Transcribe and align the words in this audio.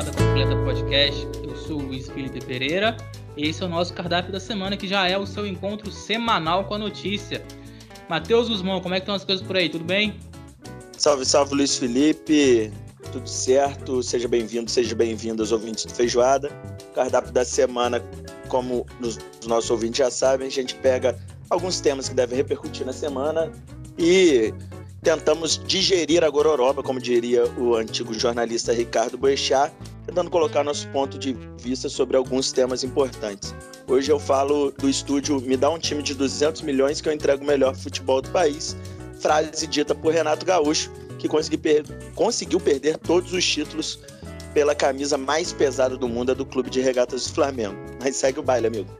Feijoada 0.00 0.12
Completa 0.12 0.56
Podcast, 0.64 1.28
eu 1.42 1.56
sou 1.56 1.78
o 1.78 1.82
Luiz 1.82 2.08
Felipe 2.08 2.42
Pereira. 2.44 2.96
Esse 3.36 3.62
é 3.62 3.66
o 3.66 3.68
nosso 3.68 3.92
cardápio 3.92 4.32
da 4.32 4.40
semana, 4.40 4.76
que 4.76 4.88
já 4.88 5.06
é 5.06 5.18
o 5.18 5.26
seu 5.26 5.46
encontro 5.46 5.90
semanal 5.90 6.64
com 6.64 6.74
a 6.74 6.78
notícia. 6.78 7.44
Matheus 8.08 8.48
Guzmão, 8.48 8.80
como 8.80 8.94
é 8.94 8.98
que 8.98 9.02
estão 9.02 9.14
as 9.14 9.24
coisas 9.24 9.46
por 9.46 9.56
aí? 9.56 9.68
Tudo 9.68 9.84
bem? 9.84 10.18
Salve, 10.96 11.26
salve 11.26 11.54
Luiz 11.54 11.76
Felipe. 11.76 12.72
Tudo 13.12 13.28
certo? 13.28 14.02
Seja 14.02 14.26
bem-vindo, 14.26 14.70
seja 14.70 14.94
bem-vindo 14.94 15.42
aos 15.42 15.52
ouvintes 15.52 15.84
do 15.84 15.92
Feijoada. 15.92 16.48
Cardápio 16.94 17.32
da 17.32 17.44
semana, 17.44 18.02
como 18.48 18.86
os 19.00 19.18
nossos 19.46 19.70
ouvintes 19.70 19.98
já 19.98 20.10
sabem, 20.10 20.46
a 20.46 20.50
gente 20.50 20.74
pega 20.76 21.18
alguns 21.50 21.78
temas 21.80 22.08
que 22.08 22.14
devem 22.14 22.36
repercutir 22.36 22.86
na 22.86 22.92
semana 22.92 23.52
e 23.98 24.54
tentamos 25.02 25.60
digerir 25.66 26.24
a 26.24 26.30
gororoba, 26.30 26.82
como 26.82 27.00
diria 27.00 27.44
o 27.58 27.74
antigo 27.74 28.12
jornalista 28.14 28.72
Ricardo 28.72 29.16
Boechat, 29.16 29.72
tentando 30.10 30.28
colocar 30.28 30.64
nosso 30.64 30.88
ponto 30.88 31.16
de 31.16 31.32
vista 31.56 31.88
sobre 31.88 32.16
alguns 32.16 32.50
temas 32.50 32.82
importantes. 32.82 33.54
Hoje 33.86 34.10
eu 34.10 34.18
falo 34.18 34.72
do 34.72 34.88
estúdio 34.88 35.40
Me 35.40 35.56
dá 35.56 35.70
um 35.70 35.78
time 35.78 36.02
de 36.02 36.14
200 36.14 36.62
milhões 36.62 37.00
que 37.00 37.08
eu 37.08 37.12
entrego 37.12 37.44
o 37.44 37.46
melhor 37.46 37.76
futebol 37.76 38.20
do 38.20 38.28
país, 38.30 38.76
frase 39.20 39.68
dita 39.68 39.94
por 39.94 40.12
Renato 40.12 40.44
Gaúcho, 40.44 40.90
que 41.16 41.28
per 41.56 41.84
conseguiu 42.16 42.58
perder 42.58 42.98
todos 42.98 43.32
os 43.32 43.46
títulos 43.46 44.00
pela 44.52 44.74
camisa 44.74 45.16
mais 45.16 45.52
pesada 45.52 45.96
do 45.96 46.08
mundo, 46.08 46.32
a 46.32 46.34
do 46.34 46.44
Clube 46.44 46.70
de 46.70 46.80
Regatas 46.80 47.28
do 47.28 47.32
Flamengo. 47.32 47.76
Mas 48.02 48.16
segue 48.16 48.40
o 48.40 48.42
baile, 48.42 48.66
amigo. 48.66 48.90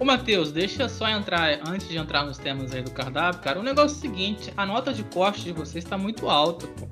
Ô 0.00 0.04
Matheus, 0.04 0.50
deixa 0.50 0.88
só 0.88 1.08
entrar, 1.08 1.60
antes 1.64 1.88
de 1.88 1.96
entrar 1.96 2.24
nos 2.24 2.38
temas 2.38 2.72
aí 2.74 2.82
do 2.82 2.90
cardápio, 2.90 3.40
cara, 3.40 3.60
o 3.60 3.62
negócio 3.62 3.94
é 3.94 3.98
o 3.98 4.00
seguinte, 4.00 4.52
a 4.56 4.66
nota 4.66 4.92
de 4.92 5.04
corte 5.04 5.44
de 5.44 5.52
vocês 5.52 5.84
está 5.84 5.96
muito 5.96 6.28
alta, 6.28 6.66
pô. 6.66 6.88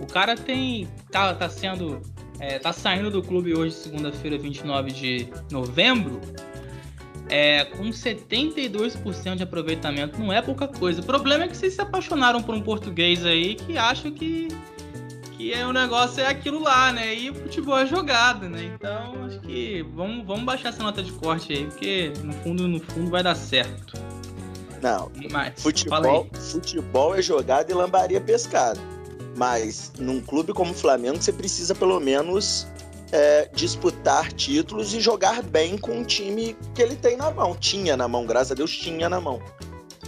O 0.00 0.06
cara 0.06 0.34
tem. 0.34 0.88
tá, 1.10 1.34
tá 1.34 1.48
sendo. 1.48 2.00
É, 2.40 2.58
tá 2.58 2.72
saindo 2.72 3.10
do 3.10 3.22
clube 3.22 3.54
hoje, 3.54 3.74
segunda-feira, 3.74 4.38
29 4.38 4.90
de 4.92 5.28
novembro, 5.50 6.20
é, 7.28 7.64
com 7.66 7.84
72% 7.90 9.36
de 9.36 9.42
aproveitamento. 9.42 10.18
Não 10.18 10.32
é 10.32 10.40
pouca 10.40 10.66
coisa. 10.66 11.02
O 11.02 11.04
problema 11.04 11.44
é 11.44 11.48
que 11.48 11.56
vocês 11.56 11.74
se 11.74 11.80
apaixonaram 11.80 12.42
por 12.42 12.54
um 12.54 12.62
português 12.62 13.24
aí 13.24 13.54
que 13.54 13.76
acha 13.76 14.10
que 14.10 14.48
que 15.40 15.54
é, 15.54 15.66
o 15.66 15.72
negócio 15.72 16.20
é 16.20 16.26
aquilo 16.26 16.62
lá, 16.62 16.92
né? 16.92 17.14
E 17.14 17.30
o 17.30 17.34
futebol 17.34 17.78
é 17.78 17.86
jogado, 17.86 18.46
né? 18.46 18.64
Então 18.74 19.24
acho 19.24 19.40
que 19.40 19.82
vamos, 19.94 20.26
vamos 20.26 20.44
baixar 20.44 20.68
essa 20.68 20.82
nota 20.82 21.02
de 21.02 21.12
corte 21.12 21.54
aí, 21.54 21.64
porque 21.64 22.12
no 22.22 22.32
fundo, 22.34 22.68
no 22.68 22.78
fundo 22.78 23.10
vai 23.10 23.22
dar 23.22 23.34
certo. 23.34 23.94
Não, 24.82 25.10
Mas, 25.30 25.62
futebol, 25.62 26.26
futebol 26.34 27.14
é 27.14 27.22
jogado 27.22 27.70
e 27.70 27.74
lambaria 27.74 28.20
pescada. 28.20 28.78
Mas 29.40 29.90
num 29.98 30.20
clube 30.20 30.52
como 30.52 30.72
o 30.72 30.74
Flamengo, 30.74 31.16
você 31.16 31.32
precisa 31.32 31.74
pelo 31.74 31.98
menos 31.98 32.66
é, 33.10 33.48
disputar 33.54 34.30
títulos 34.34 34.92
e 34.92 35.00
jogar 35.00 35.42
bem 35.42 35.78
com 35.78 36.02
o 36.02 36.04
time 36.04 36.54
que 36.74 36.82
ele 36.82 36.94
tem 36.94 37.16
na 37.16 37.30
mão. 37.30 37.56
Tinha 37.56 37.96
na 37.96 38.06
mão, 38.06 38.26
graças 38.26 38.52
a 38.52 38.54
Deus, 38.54 38.70
tinha 38.70 39.08
na 39.08 39.18
mão. 39.18 39.40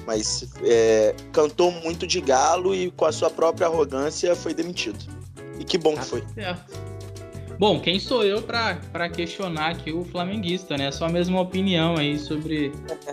Mas 0.07 0.53
é, 0.63 1.15
cantou 1.33 1.71
muito 1.71 2.07
de 2.07 2.21
galo 2.21 2.75
e 2.75 2.91
com 2.91 3.07
a 3.07 3.13
sua 3.13 3.31
própria 3.31 3.69
arrogância 3.69 4.37
foi 4.37 4.53
demitido. 4.53 5.03
E 5.59 5.65
que 5.65 5.79
bom 5.79 5.97
que 5.97 6.05
foi. 6.05 6.23
Certo. 6.35 6.92
Bom, 7.63 7.79
quem 7.79 8.01
sou 8.01 8.25
eu 8.25 8.43
para 8.43 9.09
questionar 9.09 9.71
aqui 9.71 9.93
o 9.93 10.05
flamenguista, 10.05 10.77
né? 10.77 10.91
Só 10.91 11.07
a 11.07 11.09
mesma 11.09 11.41
opinião 11.41 11.97
aí 11.97 12.19
sobre, 12.19 12.73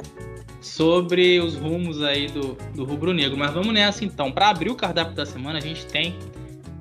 sobre 0.60 1.40
os 1.40 1.56
rumos 1.56 2.02
aí 2.02 2.26
do, 2.26 2.58
do 2.74 2.84
rubro-negro. 2.84 3.38
Mas 3.38 3.54
vamos 3.54 3.72
nessa 3.72 4.04
então. 4.04 4.32
Para 4.32 4.50
abrir 4.50 4.72
o 4.72 4.76
cardápio 4.76 5.14
da 5.14 5.24
semana, 5.24 5.60
a 5.60 5.62
gente 5.62 5.86
tem, 5.86 6.18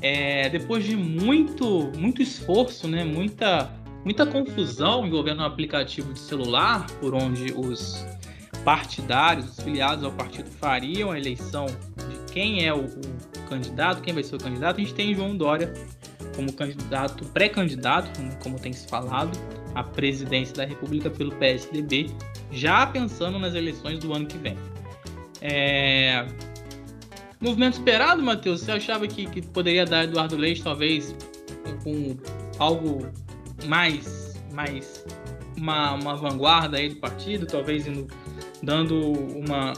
é, 0.01 0.49
depois 0.49 0.83
de 0.83 0.97
muito, 0.97 1.93
muito 1.95 2.23
esforço, 2.23 2.89
né? 2.89 3.05
Muita, 3.05 3.71
muita 4.03 4.25
confusão 4.25 5.07
envolvendo 5.07 5.43
um 5.43 5.45
aplicativo 5.45 6.15
de 6.15 6.21
celular, 6.21 6.87
por 6.93 7.15
onde 7.15 7.53
os 7.53 8.03
partidários, 8.65 9.47
os 9.47 9.63
filiados 9.63 10.05
ao 10.05 10.13
partido 10.13 10.49
fariam 10.53 11.11
a 11.11 11.19
eleição 11.19 11.67
de 11.67 12.33
quem 12.33 12.67
é 12.67 12.73
o, 12.73 12.87
o 12.87 13.47
candidato, 13.47 14.01
quem 14.01 14.15
vai 14.15 14.23
ser 14.23 14.37
o 14.37 14.39
candidato, 14.39 14.77
a 14.77 14.81
gente 14.81 14.95
tem 14.95 15.15
João 15.15 15.37
Dória 15.37 15.75
como 16.39 16.53
candidato, 16.53 17.25
pré-candidato, 17.31 18.09
como 18.41 18.61
tem 18.61 18.73
se 18.73 18.87
falado, 18.87 19.37
à 19.75 19.83
presidência 19.83 20.55
da 20.55 20.65
República 20.65 21.11
pelo 21.11 21.33
PSDB, 21.35 22.11
já 22.53 22.87
pensando 22.87 23.41
nas 23.41 23.57
eleições 23.57 23.99
do 23.99 24.15
ano 24.15 24.25
que 24.25 24.39
vem. 24.39 24.57
É... 25.41 26.25
Movimento 27.41 27.75
esperado, 27.75 28.23
Matheus? 28.23 28.61
Você 28.61 28.71
achava 28.71 29.09
que, 29.09 29.27
que 29.27 29.43
poderia 29.43 29.85
dar 29.85 30.05
Eduardo 30.05 30.37
Leite, 30.37 30.63
talvez, 30.63 31.13
com 31.83 32.17
algo 32.61 33.05
mais, 33.67 34.41
mais 34.53 35.05
uma, 35.57 35.95
uma 35.95 36.15
vanguarda 36.15 36.77
aí 36.77 36.89
do 36.89 36.97
partido, 36.97 37.47
talvez 37.47 37.85
indo, 37.85 38.07
dando 38.63 39.11
uma, 39.37 39.73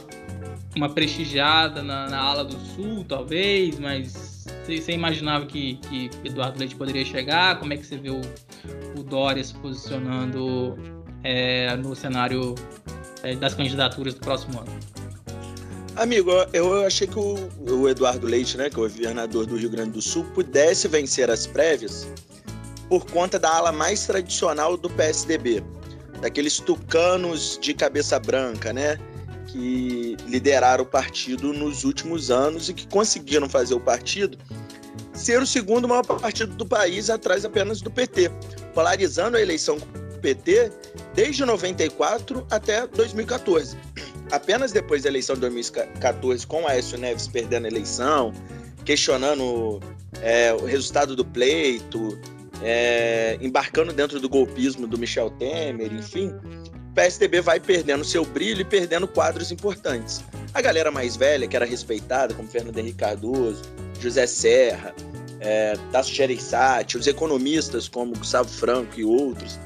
uma 0.76 0.90
prestigiada 0.90 1.82
na, 1.82 2.06
na, 2.06 2.18
ala 2.18 2.44
do 2.44 2.58
sul, 2.58 3.02
talvez, 3.08 3.78
mas 3.78 4.29
você 4.78 4.92
imaginava 4.92 5.46
que, 5.46 5.76
que 5.76 6.10
Eduardo 6.24 6.58
Leite 6.58 6.76
poderia 6.76 7.04
chegar? 7.04 7.58
Como 7.58 7.72
é 7.72 7.76
que 7.76 7.86
você 7.86 7.96
vê 7.96 8.10
o, 8.10 8.20
o 8.98 9.02
Dória 9.02 9.42
se 9.42 9.54
posicionando 9.54 10.76
é, 11.24 11.74
no 11.76 11.94
cenário 11.96 12.54
é, 13.22 13.34
das 13.34 13.54
candidaturas 13.54 14.14
do 14.14 14.20
próximo 14.20 14.60
ano? 14.60 14.70
Amigo, 15.96 16.30
eu 16.52 16.86
achei 16.86 17.06
que 17.06 17.18
o, 17.18 17.36
o, 17.68 17.88
Eduardo 17.88 18.26
Leite, 18.26 18.56
né, 18.56 18.70
que 18.70 18.76
é 18.76 18.78
o 18.78 18.82
governador 18.82 19.44
do 19.44 19.56
Rio 19.56 19.68
Grande 19.68 19.90
do 19.90 20.02
Sul, 20.02 20.24
pudesse 20.34 20.86
vencer 20.88 21.28
as 21.30 21.46
prévias 21.46 22.08
por 22.88 23.04
conta 23.06 23.38
da 23.38 23.54
ala 23.54 23.72
mais 23.72 24.06
tradicional 24.06 24.76
do 24.76 24.88
PSDB, 24.88 25.62
daqueles 26.20 26.58
tucanos 26.58 27.58
de 27.60 27.74
cabeça 27.74 28.18
branca, 28.18 28.72
né? 28.72 28.98
Que 29.52 30.16
lideraram 30.26 30.84
o 30.84 30.86
partido 30.86 31.52
nos 31.52 31.84
últimos 31.84 32.30
anos 32.30 32.68
e 32.68 32.74
que 32.74 32.86
conseguiram 32.86 33.48
fazer 33.48 33.74
o 33.74 33.80
partido 33.80 34.38
ser 35.20 35.42
o 35.42 35.46
segundo 35.46 35.86
maior 35.86 36.04
partido 36.04 36.54
do 36.54 36.66
país, 36.66 37.10
atrás 37.10 37.44
apenas 37.44 37.80
do 37.80 37.90
PT, 37.90 38.30
polarizando 38.74 39.36
a 39.36 39.40
eleição 39.40 39.78
com 39.78 39.86
o 39.98 40.18
PT 40.20 40.72
desde 41.14 41.44
94 41.44 42.46
até 42.50 42.86
2014. 42.86 43.76
Apenas 44.32 44.72
depois 44.72 45.02
da 45.02 45.08
eleição 45.08 45.34
de 45.34 45.40
2014, 45.42 46.46
com 46.46 46.66
Aécio 46.66 46.96
Neves 46.96 47.26
perdendo 47.28 47.66
a 47.66 47.68
eleição, 47.68 48.32
questionando 48.84 49.80
é, 50.22 50.52
o 50.54 50.64
resultado 50.64 51.16
do 51.16 51.24
pleito, 51.24 52.18
é, 52.62 53.36
embarcando 53.40 53.92
dentro 53.92 54.20
do 54.20 54.28
golpismo 54.28 54.86
do 54.86 54.96
Michel 54.96 55.30
Temer, 55.30 55.92
enfim, 55.92 56.32
PSDB 57.00 57.40
vai 57.40 57.58
perdendo 57.58 58.04
seu 58.04 58.26
brilho 58.26 58.60
e 58.60 58.64
perdendo 58.64 59.08
quadros 59.08 59.50
importantes. 59.50 60.22
A 60.52 60.60
galera 60.60 60.90
mais 60.90 61.16
velha, 61.16 61.48
que 61.48 61.56
era 61.56 61.64
respeitada, 61.64 62.34
como 62.34 62.46
Fernando 62.46 62.76
Henrique 62.76 62.98
Cardoso, 62.98 63.62
José 63.98 64.26
Serra, 64.26 64.94
é, 65.40 65.78
Tasso 65.90 66.12
Gereissati, 66.12 66.98
os 66.98 67.06
economistas 67.06 67.88
como 67.88 68.14
Gustavo 68.14 68.50
Franco 68.50 69.00
e 69.00 69.04
outros, 69.04 69.58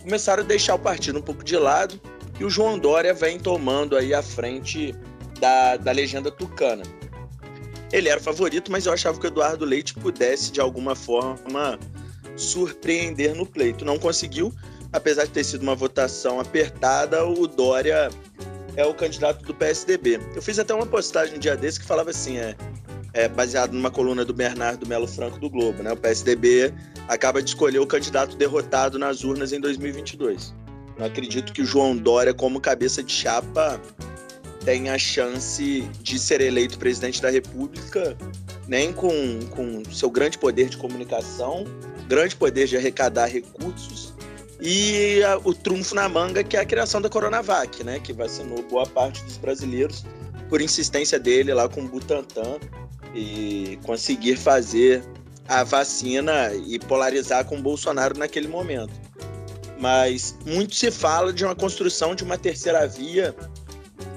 começaram 0.00 0.44
a 0.44 0.46
deixar 0.46 0.76
o 0.76 0.78
partido 0.78 1.18
um 1.18 1.22
pouco 1.22 1.42
de 1.42 1.56
lado 1.56 2.00
e 2.38 2.44
o 2.44 2.50
João 2.50 2.78
Dória 2.78 3.12
vem 3.12 3.40
tomando 3.40 3.96
aí 3.96 4.14
a 4.14 4.22
frente 4.22 4.94
da, 5.40 5.76
da 5.76 5.90
legenda 5.90 6.30
tucana. 6.30 6.84
Ele 7.92 8.08
era 8.08 8.20
o 8.20 8.22
favorito, 8.22 8.70
mas 8.70 8.86
eu 8.86 8.92
achava 8.92 9.18
que 9.18 9.26
o 9.26 9.28
Eduardo 9.28 9.64
Leite 9.64 9.92
pudesse, 9.92 10.52
de 10.52 10.60
alguma 10.60 10.94
forma, 10.94 11.80
surpreender 12.36 13.34
no 13.34 13.44
pleito. 13.44 13.84
Não 13.84 13.98
conseguiu, 13.98 14.54
apesar 14.92 15.24
de 15.24 15.30
ter 15.30 15.44
sido 15.44 15.62
uma 15.62 15.74
votação 15.74 16.40
apertada, 16.40 17.24
o 17.24 17.46
Dória 17.46 18.10
é 18.76 18.84
o 18.84 18.94
candidato 18.94 19.44
do 19.44 19.54
PSDB. 19.54 20.20
Eu 20.34 20.42
fiz 20.42 20.58
até 20.58 20.74
uma 20.74 20.86
postagem 20.86 21.36
um 21.36 21.38
dia 21.38 21.56
desse 21.56 21.80
que 21.80 21.86
falava 21.86 22.10
assim, 22.10 22.36
é, 22.36 22.54
é 23.12 23.28
baseado 23.28 23.72
numa 23.72 23.90
coluna 23.90 24.24
do 24.24 24.34
Bernardo 24.34 24.86
Melo 24.86 25.06
Franco 25.06 25.38
do 25.38 25.48
Globo, 25.48 25.82
né? 25.82 25.92
O 25.92 25.96
PSDB 25.96 26.72
acaba 27.08 27.42
de 27.42 27.50
escolher 27.50 27.78
o 27.78 27.86
candidato 27.86 28.36
derrotado 28.36 28.98
nas 28.98 29.24
urnas 29.24 29.52
em 29.52 29.60
2022. 29.60 30.54
Não 30.98 31.06
acredito 31.06 31.52
que 31.52 31.62
o 31.62 31.64
João 31.64 31.96
Dória, 31.96 32.34
como 32.34 32.60
cabeça 32.60 33.02
de 33.02 33.12
chapa, 33.12 33.80
tenha 34.64 34.94
a 34.94 34.98
chance 34.98 35.82
de 36.02 36.18
ser 36.18 36.40
eleito 36.40 36.78
presidente 36.78 37.22
da 37.22 37.30
República 37.30 38.16
nem 38.66 38.92
com, 38.92 39.40
com 39.50 39.82
seu 39.92 40.10
grande 40.10 40.38
poder 40.38 40.68
de 40.68 40.76
comunicação, 40.76 41.64
grande 42.08 42.34
poder 42.34 42.66
de 42.66 42.76
arrecadar 42.76 43.26
recursos 43.26 44.15
e 44.60 45.22
a, 45.22 45.38
o 45.38 45.54
trunfo 45.54 45.94
na 45.94 46.08
manga 46.08 46.42
que 46.42 46.56
é 46.56 46.60
a 46.60 46.64
criação 46.64 47.00
da 47.00 47.08
Coronavac, 47.08 47.84
né, 47.84 48.00
que 48.00 48.12
vacinou 48.12 48.62
boa 48.62 48.86
parte 48.86 49.22
dos 49.24 49.36
brasileiros 49.36 50.04
por 50.48 50.60
insistência 50.60 51.18
dele 51.18 51.52
lá 51.52 51.68
com 51.68 51.82
o 51.82 51.88
Butantan 51.88 52.58
e 53.14 53.78
conseguir 53.84 54.36
fazer 54.36 55.02
a 55.48 55.64
vacina 55.64 56.52
e 56.66 56.78
polarizar 56.78 57.44
com 57.44 57.58
o 57.58 57.62
Bolsonaro 57.62 58.18
naquele 58.18 58.48
momento. 58.48 58.92
Mas 59.78 60.36
muito 60.44 60.74
se 60.74 60.90
fala 60.90 61.32
de 61.32 61.44
uma 61.44 61.54
construção 61.54 62.14
de 62.14 62.24
uma 62.24 62.38
terceira 62.38 62.86
via 62.86 63.34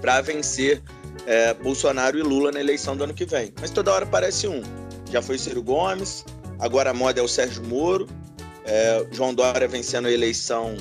para 0.01 0.21
vencer 0.21 0.81
é, 1.25 1.53
Bolsonaro 1.53 2.17
e 2.17 2.23
Lula 2.23 2.51
na 2.51 2.59
eleição 2.59 2.95
do 2.95 3.03
ano 3.03 3.13
que 3.13 3.25
vem. 3.25 3.53
Mas 3.59 3.69
toda 3.69 3.91
hora 3.91 4.05
aparece 4.05 4.47
um. 4.47 4.61
Já 5.11 5.21
foi 5.21 5.37
Ciro 5.37 5.61
Gomes, 5.61 6.25
agora 6.59 6.91
a 6.91 6.93
moda 6.93 7.19
é 7.19 7.23
o 7.23 7.27
Sérgio 7.27 7.63
Moro, 7.65 8.07
é, 8.69 9.03
João 9.11 9.33
Dória 9.33 9.67
vencendo 9.67 10.07
a 10.07 10.11
eleição 10.11 10.77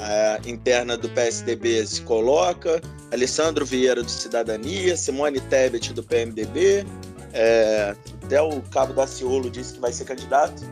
é, 0.00 0.40
interna 0.48 0.96
do 0.96 1.10
PSDB 1.10 1.86
se 1.86 2.00
coloca, 2.02 2.80
Alessandro 3.12 3.66
Vieira 3.66 4.02
do 4.02 4.10
Cidadania, 4.10 4.96
Simone 4.96 5.38
Tebet 5.38 5.92
do 5.92 6.02
PMDB, 6.02 6.86
é, 7.34 7.94
até 8.24 8.40
o 8.40 8.62
Cabo 8.62 8.94
Daciolo 8.94 9.50
disse 9.50 9.74
que 9.74 9.80
vai 9.80 9.92
ser 9.92 10.04
candidato. 10.04 10.62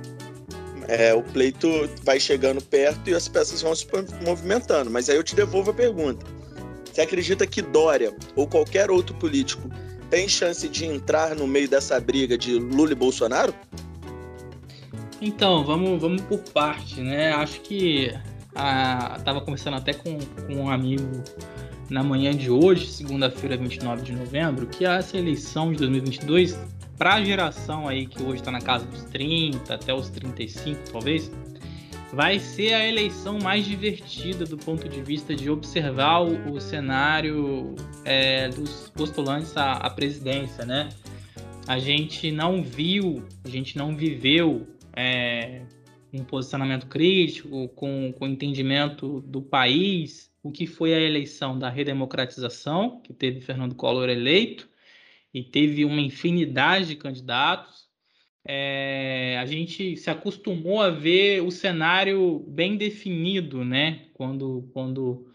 É, 0.88 1.12
o 1.12 1.22
pleito 1.22 1.68
vai 2.04 2.18
chegando 2.18 2.62
perto 2.62 3.10
e 3.10 3.14
as 3.14 3.28
peças 3.28 3.60
vão 3.60 3.74
se 3.74 3.86
movimentando. 4.24 4.90
Mas 4.90 5.10
aí 5.10 5.16
eu 5.16 5.22
te 5.22 5.34
devolvo 5.34 5.72
a 5.72 5.74
pergunta. 5.74 6.24
Você 6.90 7.02
acredita 7.02 7.46
que 7.46 7.60
Dória 7.60 8.14
ou 8.34 8.46
qualquer 8.46 8.90
outro 8.90 9.14
político 9.16 9.68
tem 10.08 10.28
chance 10.28 10.66
de 10.68 10.86
entrar 10.86 11.34
no 11.34 11.46
meio 11.46 11.68
dessa 11.68 12.00
briga 12.00 12.38
de 12.38 12.54
Lula 12.54 12.92
e 12.92 12.94
Bolsonaro? 12.94 13.52
Então, 15.20 15.64
vamos, 15.64 16.00
vamos 16.00 16.22
por 16.22 16.38
parte, 16.52 17.00
né? 17.00 17.32
Acho 17.32 17.60
que 17.62 18.12
a, 18.54 19.18
tava 19.24 19.40
conversando 19.40 19.76
até 19.76 19.94
com, 19.94 20.18
com 20.18 20.54
um 20.54 20.70
amigo 20.70 21.22
na 21.88 22.02
manhã 22.02 22.34
de 22.34 22.50
hoje, 22.50 22.86
segunda-feira, 22.86 23.56
29 23.56 24.02
de 24.02 24.12
novembro, 24.12 24.66
que 24.66 24.84
essa 24.84 25.16
eleição 25.16 25.72
de 25.72 25.78
2022, 25.78 26.58
para 26.98 27.14
a 27.14 27.24
geração 27.24 27.88
aí 27.88 28.06
que 28.06 28.22
hoje 28.22 28.36
está 28.40 28.50
na 28.50 28.60
casa 28.60 28.84
dos 28.86 29.04
30 29.04 29.74
até 29.74 29.94
os 29.94 30.08
35, 30.10 30.90
talvez, 30.90 31.30
vai 32.12 32.38
ser 32.38 32.74
a 32.74 32.86
eleição 32.86 33.38
mais 33.38 33.64
divertida 33.64 34.44
do 34.44 34.56
ponto 34.56 34.88
de 34.88 35.00
vista 35.02 35.34
de 35.34 35.50
observar 35.50 36.22
o, 36.22 36.54
o 36.54 36.60
cenário 36.60 37.74
é, 38.04 38.48
dos 38.48 38.90
postulantes 38.94 39.56
à, 39.56 39.72
à, 39.72 39.90
presidência, 39.90 40.64
né? 40.64 40.88
A 41.66 41.78
gente 41.78 42.30
não 42.30 42.62
viu, 42.62 43.24
a 43.44 43.48
gente 43.48 43.76
não 43.76 43.96
viveu 43.96 44.66
é, 44.96 45.62
um 46.12 46.25
posicionamento 46.25 46.87
crítico, 46.87 47.69
com, 47.69 48.12
com 48.19 48.26
entendimento 48.26 49.20
do 49.20 49.43
país, 49.43 50.32
o 50.43 50.50
que 50.50 50.66
foi 50.66 50.94
a 50.94 51.00
eleição 51.00 51.58
da 51.58 51.69
redemocratização, 51.69 53.00
que 53.02 53.12
teve 53.12 53.40
Fernando 53.40 53.75
Collor 53.75 54.08
eleito, 54.08 54.69
e 55.34 55.43
teve 55.43 55.84
uma 55.84 56.00
infinidade 56.00 56.87
de 56.87 56.96
candidatos. 56.96 57.87
É, 58.48 59.37
a 59.38 59.44
gente 59.44 59.96
se 59.96 60.08
acostumou 60.08 60.81
a 60.81 60.88
ver 60.88 61.42
o 61.42 61.50
cenário 61.50 62.38
bem 62.49 62.76
definido, 62.76 63.64
né? 63.64 64.06
Quando, 64.14 64.70
quando, 64.72 65.26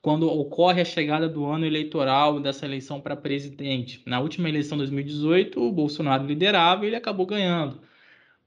quando 0.00 0.28
ocorre 0.28 0.82
a 0.82 0.84
chegada 0.84 1.28
do 1.28 1.46
ano 1.46 1.66
eleitoral 1.66 2.38
dessa 2.38 2.66
eleição 2.66 3.00
para 3.00 3.16
presidente. 3.16 4.02
Na 4.06 4.20
última 4.20 4.48
eleição 4.48 4.76
de 4.76 4.84
2018, 4.84 5.60
o 5.60 5.72
Bolsonaro 5.72 6.26
liderava 6.26 6.84
e 6.84 6.88
ele 6.88 6.96
acabou 6.96 7.26
ganhando. 7.26 7.80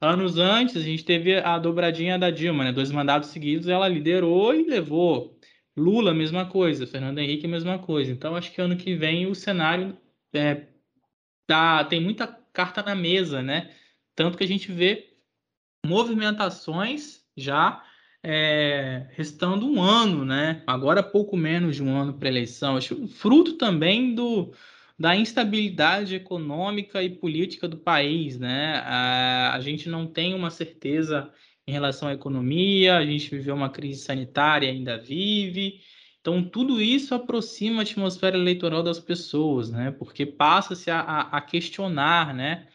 Anos 0.03 0.37
antes, 0.37 0.75
a 0.75 0.81
gente 0.81 1.05
teve 1.05 1.37
a 1.37 1.57
dobradinha 1.57 2.19
da 2.19 2.29
Dilma, 2.29 2.65
né? 2.65 2.73
Dois 2.73 2.91
mandatos 2.91 3.29
seguidos, 3.29 3.69
ela 3.69 3.87
liderou 3.87 4.53
e 4.53 4.63
levou. 4.63 5.39
Lula, 5.77 6.13
mesma 6.13 6.45
coisa. 6.45 6.85
Fernando 6.85 7.19
Henrique, 7.19 7.47
mesma 7.47 7.79
coisa. 7.79 8.11
Então, 8.11 8.35
acho 8.35 8.51
que 8.51 8.59
ano 8.59 8.75
que 8.75 8.95
vem 8.95 9.27
o 9.27 9.33
cenário 9.33 9.97
é, 10.33 10.67
tá, 11.47 11.85
tem 11.85 12.01
muita 12.01 12.27
carta 12.27 12.83
na 12.83 12.93
mesa, 12.93 13.41
né? 13.41 13.71
Tanto 14.13 14.37
que 14.37 14.43
a 14.43 14.47
gente 14.47 14.69
vê 14.73 15.13
movimentações 15.85 17.23
já 17.37 17.81
é, 18.21 19.07
restando 19.11 19.65
um 19.65 19.81
ano, 19.81 20.25
né? 20.25 20.63
Agora 20.67 21.01
pouco 21.01 21.37
menos 21.37 21.77
de 21.77 21.83
um 21.83 21.95
ano 21.95 22.13
para 22.13 22.27
eleição. 22.27 22.75
Acho 22.75 23.07
fruto 23.07 23.53
também 23.53 24.13
do 24.13 24.53
da 24.97 25.15
instabilidade 25.15 26.15
econômica 26.15 27.01
e 27.01 27.09
política 27.09 27.67
do 27.67 27.77
país, 27.77 28.37
né? 28.39 28.81
A, 28.85 29.53
a 29.55 29.59
gente 29.59 29.89
não 29.89 30.07
tem 30.07 30.33
uma 30.33 30.49
certeza 30.49 31.31
em 31.67 31.71
relação 31.71 32.09
à 32.09 32.13
economia, 32.13 32.97
a 32.97 33.05
gente 33.05 33.29
viveu 33.29 33.55
uma 33.55 33.69
crise 33.69 34.01
sanitária, 34.01 34.69
ainda 34.69 34.97
vive. 34.97 35.81
Então, 36.21 36.43
tudo 36.43 36.81
isso 36.81 37.13
aproxima 37.15 37.79
a 37.79 37.81
atmosfera 37.83 38.37
eleitoral 38.37 38.83
das 38.83 38.99
pessoas, 38.99 39.69
né? 39.71 39.91
Porque 39.91 40.25
passa-se 40.25 40.89
a, 40.91 40.99
a, 40.99 41.37
a, 41.37 41.41
questionar, 41.41 42.33
né? 42.33 42.67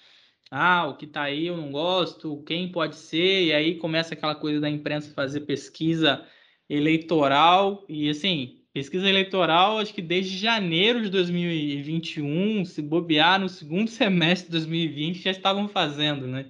Ah, 0.50 0.86
o 0.86 0.96
que 0.96 1.04
está 1.04 1.22
aí 1.22 1.46
eu 1.46 1.56
não 1.56 1.70
gosto, 1.70 2.42
quem 2.44 2.70
pode 2.72 2.96
ser? 2.96 3.44
E 3.46 3.52
aí 3.52 3.76
começa 3.76 4.14
aquela 4.14 4.34
coisa 4.34 4.60
da 4.60 4.68
imprensa 4.68 5.12
fazer 5.14 5.42
pesquisa 5.42 6.26
eleitoral 6.68 7.84
e, 7.88 8.08
assim, 8.10 8.57
Pesquisa 8.78 9.08
eleitoral, 9.08 9.78
acho 9.78 9.92
que 9.92 10.00
desde 10.00 10.38
janeiro 10.38 11.02
de 11.02 11.10
2021, 11.10 12.64
se 12.64 12.80
bobear 12.80 13.40
no 13.40 13.48
segundo 13.48 13.90
semestre 13.90 14.46
de 14.46 14.52
2020, 14.52 15.20
já 15.20 15.32
estavam 15.32 15.66
fazendo, 15.66 16.28
né? 16.28 16.46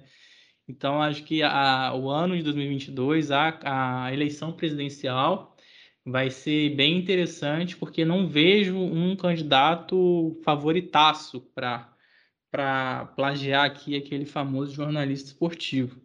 Então, 0.67 1.01
acho 1.01 1.23
que 1.23 1.41
a, 1.41 1.91
o 1.95 2.07
ano 2.07 2.37
de 2.37 2.43
2022, 2.43 3.31
a, 3.31 3.59
a 3.63 4.13
eleição 4.13 4.51
presidencial, 4.51 5.57
vai 6.05 6.29
ser 6.29 6.75
bem 6.75 6.99
interessante, 6.99 7.75
porque 7.75 8.05
não 8.05 8.27
vejo 8.27 8.77
um 8.77 9.15
candidato 9.15 10.39
favoritaço 10.45 11.41
para 11.55 13.05
plagiar 13.15 13.65
aqui 13.65 13.97
aquele 13.97 14.25
famoso 14.27 14.75
jornalista 14.75 15.29
esportivo. 15.29 15.99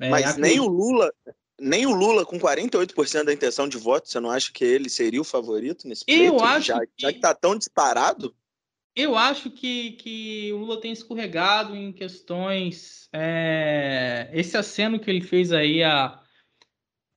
É, 0.00 0.10
Mas 0.10 0.36
nem 0.36 0.58
o 0.58 0.66
Lula, 0.66 1.12
nem 1.60 1.86
o 1.86 1.92
Lula, 1.92 2.24
com 2.24 2.38
48% 2.38 3.24
da 3.24 3.32
intenção 3.32 3.68
de 3.68 3.76
voto, 3.76 4.08
você 4.08 4.18
não 4.20 4.30
acha 4.30 4.52
que 4.52 4.64
ele 4.64 4.88
seria 4.88 5.20
o 5.20 5.24
favorito 5.24 5.86
nesse 5.86 6.04
pleito? 6.04 6.24
Eu 6.24 6.40
acho 6.40 6.66
já, 6.66 6.80
que... 6.80 6.92
já 6.98 7.12
que 7.12 7.20
tá 7.20 7.34
tão 7.34 7.56
disparado? 7.56 8.34
Eu 8.96 9.16
acho 9.16 9.50
que, 9.50 9.92
que 9.92 10.52
o 10.52 10.58
Lula 10.58 10.80
tem 10.80 10.92
escorregado 10.92 11.74
em 11.74 11.92
questões. 11.92 13.08
É, 13.12 14.30
esse 14.32 14.56
aceno 14.56 15.00
que 15.00 15.10
ele 15.10 15.20
fez 15.20 15.50
aí 15.50 15.82
a, 15.82 16.20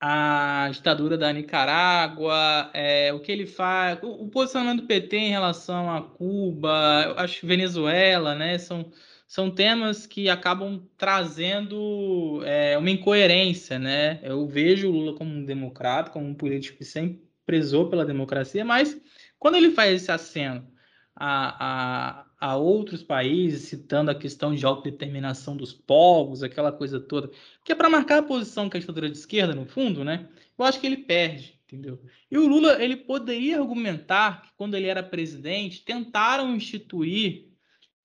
a 0.00 0.68
ditadura 0.72 1.16
da 1.16 1.32
Nicarágua, 1.32 2.70
é, 2.74 3.12
o 3.12 3.20
que 3.20 3.30
ele 3.30 3.46
faz, 3.46 3.98
o, 4.02 4.08
o, 4.24 4.28
posicionamento 4.28 4.82
do 4.82 4.86
PT 4.88 5.16
em 5.16 5.30
relação 5.30 5.88
a 5.88 6.02
Cuba, 6.02 7.04
eu 7.06 7.18
acho 7.18 7.46
Venezuela, 7.46 8.34
né? 8.34 8.58
São, 8.58 8.90
são 9.28 9.50
temas 9.50 10.06
que 10.06 10.30
acabam 10.30 10.82
trazendo 10.96 12.40
é, 12.46 12.78
uma 12.78 12.90
incoerência, 12.90 13.78
né? 13.78 14.18
Eu 14.22 14.46
vejo 14.46 14.88
o 14.88 14.90
Lula 14.90 15.14
como 15.14 15.30
um 15.30 15.44
democrata, 15.44 16.10
como 16.10 16.26
um 16.26 16.34
político 16.34 16.78
que 16.78 16.84
sempre 16.84 17.22
prezou 17.44 17.90
pela 17.90 18.06
democracia, 18.06 18.64
mas 18.64 18.98
quando 19.38 19.56
ele 19.56 19.70
faz 19.70 19.92
esse 20.02 20.10
aceno 20.10 20.66
a, 21.14 22.22
a, 22.40 22.52
a 22.52 22.56
outros 22.56 23.02
países, 23.02 23.68
citando 23.68 24.10
a 24.10 24.14
questão 24.14 24.54
de 24.54 24.64
autodeterminação 24.64 25.54
dos 25.54 25.74
povos, 25.74 26.42
aquela 26.42 26.72
coisa 26.72 26.98
toda, 26.98 27.30
que 27.62 27.72
é 27.72 27.74
para 27.74 27.90
marcar 27.90 28.20
a 28.20 28.22
posição 28.22 28.70
que 28.70 28.78
a 28.78 28.80
ditadura 28.80 29.10
de 29.10 29.18
esquerda, 29.18 29.54
no 29.54 29.66
fundo, 29.66 30.04
né? 30.04 30.26
Eu 30.58 30.64
acho 30.64 30.80
que 30.80 30.86
ele 30.86 30.98
perde, 30.98 31.60
entendeu? 31.66 32.00
E 32.30 32.38
o 32.38 32.48
Lula, 32.48 32.82
ele 32.82 32.96
poderia 32.96 33.60
argumentar 33.60 34.40
que 34.40 34.48
quando 34.56 34.74
ele 34.74 34.86
era 34.86 35.02
presidente, 35.02 35.84
tentaram 35.84 36.56
instituir 36.56 37.47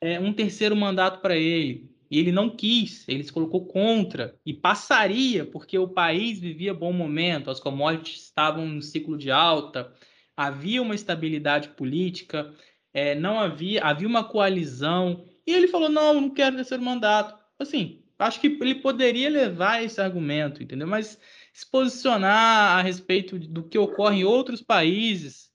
é, 0.04 0.20
um 0.20 0.34
terceiro 0.34 0.76
mandato 0.76 1.22
para 1.22 1.38
ele. 1.38 1.90
E 2.12 2.20
ele 2.20 2.32
não 2.32 2.50
quis, 2.50 3.08
ele 3.08 3.24
se 3.24 3.32
colocou 3.32 3.66
contra 3.66 4.36
e 4.46 4.54
passaria, 4.54 5.46
porque 5.46 5.80
o 5.80 5.88
país 5.88 6.40
vivia 6.40 6.74
bom 6.74 6.92
momento, 6.92 7.50
as 7.50 7.60
commodities 7.60 8.26
estavam 8.26 8.68
no 8.68 8.82
ciclo 8.82 9.18
de 9.18 9.32
alta, 9.32 9.92
havia 10.36 10.82
uma 10.82 10.94
estabilidade 10.94 11.70
política, 11.70 12.54
é, 12.94 13.16
não 13.16 13.40
havia, 13.40 13.82
havia 13.84 14.08
uma 14.08 14.24
coalizão. 14.24 15.26
E 15.48 15.52
ele 15.54 15.68
falou: 15.70 15.90
não, 15.90 16.14
não 16.14 16.30
quero 16.30 16.58
terceiro 16.58 16.84
mandato. 16.84 17.42
Assim, 17.58 18.04
acho 18.20 18.42
que 18.42 18.48
ele 18.48 18.76
poderia 18.76 19.30
levar 19.30 19.84
esse 19.84 20.00
argumento, 20.02 20.62
entendeu? 20.62 20.88
Mas 20.88 21.18
se 21.54 21.66
posicionar 21.66 22.78
a 22.78 22.82
respeito 22.82 23.40
do 23.40 23.64
que 23.64 23.78
ocorre 23.78 24.20
em 24.20 24.24
outros 24.24 24.62
países 24.62 25.53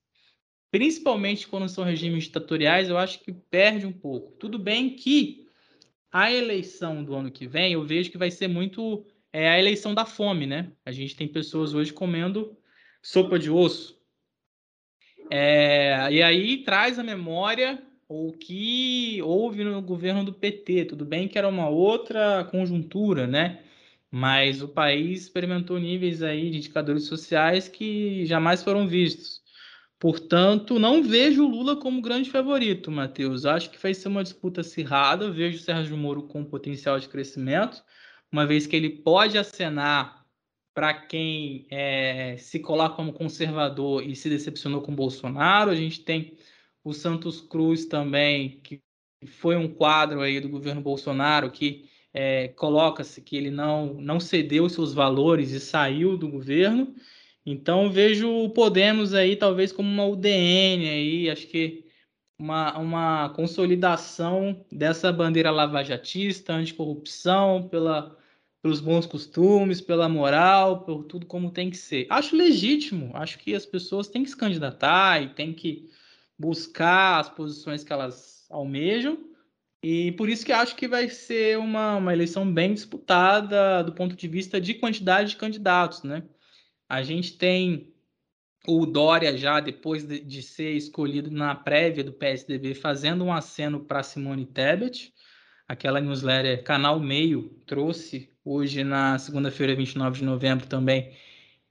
principalmente 0.71 1.49
quando 1.49 1.69
são 1.69 1.85
regimes 1.85 2.25
ditatoriais, 2.25 2.89
eu 2.89 2.99
acho 2.99 3.21
que 3.21 3.33
perde 3.33 3.87
um 3.87 3.93
pouco. 3.93 4.33
Tudo 4.33 4.59
bem 4.59 4.95
que 4.95 5.47
a 6.11 6.33
eleição 6.33 7.05
do 7.05 7.15
ano 7.15 7.31
que 7.31 7.47
vem, 7.47 7.73
eu 7.73 7.85
vejo 7.85 8.11
que 8.11 8.19
vai 8.19 8.31
ser 8.31 8.49
muito 8.49 9.07
é 9.33 9.49
a 9.49 9.59
eleição 9.59 9.95
da 9.95 10.07
fome, 10.07 10.47
né? 10.47 10.73
A 10.85 10.91
gente 10.91 11.15
tem 11.15 11.29
pessoas 11.29 11.75
hoje 11.75 11.93
comendo 11.93 12.57
sopa 13.03 13.39
de 13.39 13.51
osso. 13.51 13.99
É, 15.31 16.09
e 16.11 16.23
aí 16.23 16.63
traz 16.63 16.99
a 16.99 17.05
memória 17.05 17.83
o 18.09 18.33
que 18.33 19.21
houve 19.23 19.63
no 19.63 19.83
governo 19.83 20.25
do 20.25 20.33
PT. 20.33 20.87
Tudo 20.87 21.05
bem 21.05 21.29
que 21.29 21.39
era 21.39 21.49
uma 21.49 21.69
outra 21.69 22.45
conjuntura, 22.45 23.27
né? 23.27 23.63
Mas 24.11 24.63
o 24.63 24.69
país 24.69 25.23
experimentou 25.23 25.79
níveis 25.79 26.23
aí 26.23 26.51
de 26.51 26.57
indicadores 26.57 27.05
sociais 27.05 27.69
que 27.69 28.25
jamais 28.25 28.63
foram 28.63 28.89
vistos. 28.89 29.43
Portanto, 29.99 30.79
não 30.79 31.03
vejo 31.03 31.45
o 31.45 31.49
Lula 31.49 31.75
como 31.75 32.01
grande 32.01 32.31
favorito, 32.31 32.91
Matheus. 32.91 33.45
Acho 33.45 33.71
que 33.71 33.83
vai 33.83 33.93
ser 33.93 34.09
uma 34.09 34.23
disputa 34.23 34.61
acirrada. 34.61 35.31
Vejo 35.31 35.59
o 35.59 35.61
Sérgio 35.61 35.97
Moro 35.97 36.23
com 36.23 36.45
potencial 36.45 36.99
de 37.01 37.09
crescimento, 37.09 37.83
uma 38.31 38.47
vez 38.47 38.67
que 38.67 38.77
ele 38.77 38.91
pode 38.91 39.37
acenar 39.37 40.25
para 40.73 40.95
quem 40.95 41.67
é, 41.71 42.37
se 42.37 42.61
coloca 42.61 42.95
como 42.95 43.13
conservador 43.13 44.05
e 44.05 44.15
se 44.15 44.29
decepcionou 44.31 44.81
com 44.81 44.95
Bolsonaro. 44.95 45.73
A 45.73 45.75
gente 45.75 46.05
tem 46.05 46.39
o 46.85 46.93
Santos 46.93 47.41
Cruz 47.41 47.87
também, 47.87 48.61
que 48.61 48.81
foi 49.27 49.57
um 49.57 49.67
quadro 49.67 50.21
aí 50.21 50.39
do 50.39 50.49
governo 50.49 50.81
Bolsonaro 50.81 51.51
que 51.51 51.91
é, 52.15 52.49
coloca-se 52.49 53.21
que 53.21 53.37
ele 53.37 53.51
não, 53.51 53.95
não 53.95 54.21
cedeu 54.21 54.69
seus 54.69 54.95
valores 54.95 55.51
e 55.51 55.59
saiu 55.59 56.17
do 56.17 56.29
governo. 56.29 56.95
Então 57.51 57.91
vejo 57.91 58.31
o 58.31 58.51
Podemos 58.51 59.15
aí 59.15 59.35
talvez 59.35 59.73
como 59.73 59.89
uma 59.89 60.05
UDN 60.05 60.87
aí, 60.87 61.31
acho 61.31 61.47
que 61.47 61.87
uma, 62.39 62.79
uma 62.79 63.31
consolidação 63.31 64.67
dessa 64.71 65.11
bandeira 65.11 65.51
lavajatista, 65.51 66.53
anticorrupção, 66.53 67.67
pela, 67.67 68.15
pelos 68.63 68.81
bons 68.81 69.07
costumes, 69.07 69.81
pela 69.81 70.11
moral, 70.11 70.85
por 70.85 71.05
tudo 71.05 71.25
como 71.25 71.51
tem 71.51 71.71
que 71.71 71.79
ser. 71.79 72.07
Acho 72.11 72.37
legítimo, 72.37 73.13
acho 73.15 73.39
que 73.39 73.55
as 73.55 73.65
pessoas 73.65 74.09
têm 74.09 74.25
que 74.25 74.31
se 74.31 74.37
candidatar 74.37 75.23
e 75.23 75.31
têm 75.31 75.55
que 75.55 75.89
buscar 76.39 77.19
as 77.19 77.31
posições 77.31 77.83
que 77.83 77.93
elas 77.95 78.47
almejam. 78.51 79.19
E 79.83 80.13
por 80.13 80.29
isso 80.29 80.45
que 80.45 80.53
acho 80.53 80.77
que 80.77 80.87
vai 80.87 81.09
ser 81.09 81.57
uma, 81.57 81.97
uma 81.97 82.13
eleição 82.13 82.53
bem 82.53 82.75
disputada 82.75 83.83
do 83.83 83.93
ponto 83.93 84.15
de 84.15 84.29
vista 84.29 84.61
de 84.61 84.75
quantidade 84.75 85.31
de 85.31 85.37
candidatos, 85.37 86.03
né? 86.03 86.25
A 86.89 87.03
gente 87.03 87.37
tem 87.37 87.93
o 88.67 88.87
Dória 88.87 89.37
já 89.37 89.61
depois 89.61 90.05
de, 90.05 90.21
de 90.21 90.43
ser 90.43 90.73
escolhido 90.73 91.31
na 91.31 91.55
prévia 91.55 92.03
do 92.03 92.13
PSDB 92.13 92.75
fazendo 92.75 93.25
um 93.25 93.33
aceno 93.33 93.81
para 93.81 94.03
Simone 94.03 94.47
Tebet. 94.47 95.13
Aquela 95.67 96.01
newsletter 96.01 96.63
Canal 96.65 96.99
Meio 96.99 97.51
trouxe 97.67 98.31
hoje 98.43 98.83
na 98.83 99.19
segunda-feira, 99.19 99.75
29 99.75 100.21
de 100.21 100.25
novembro 100.25 100.67
também, 100.67 101.15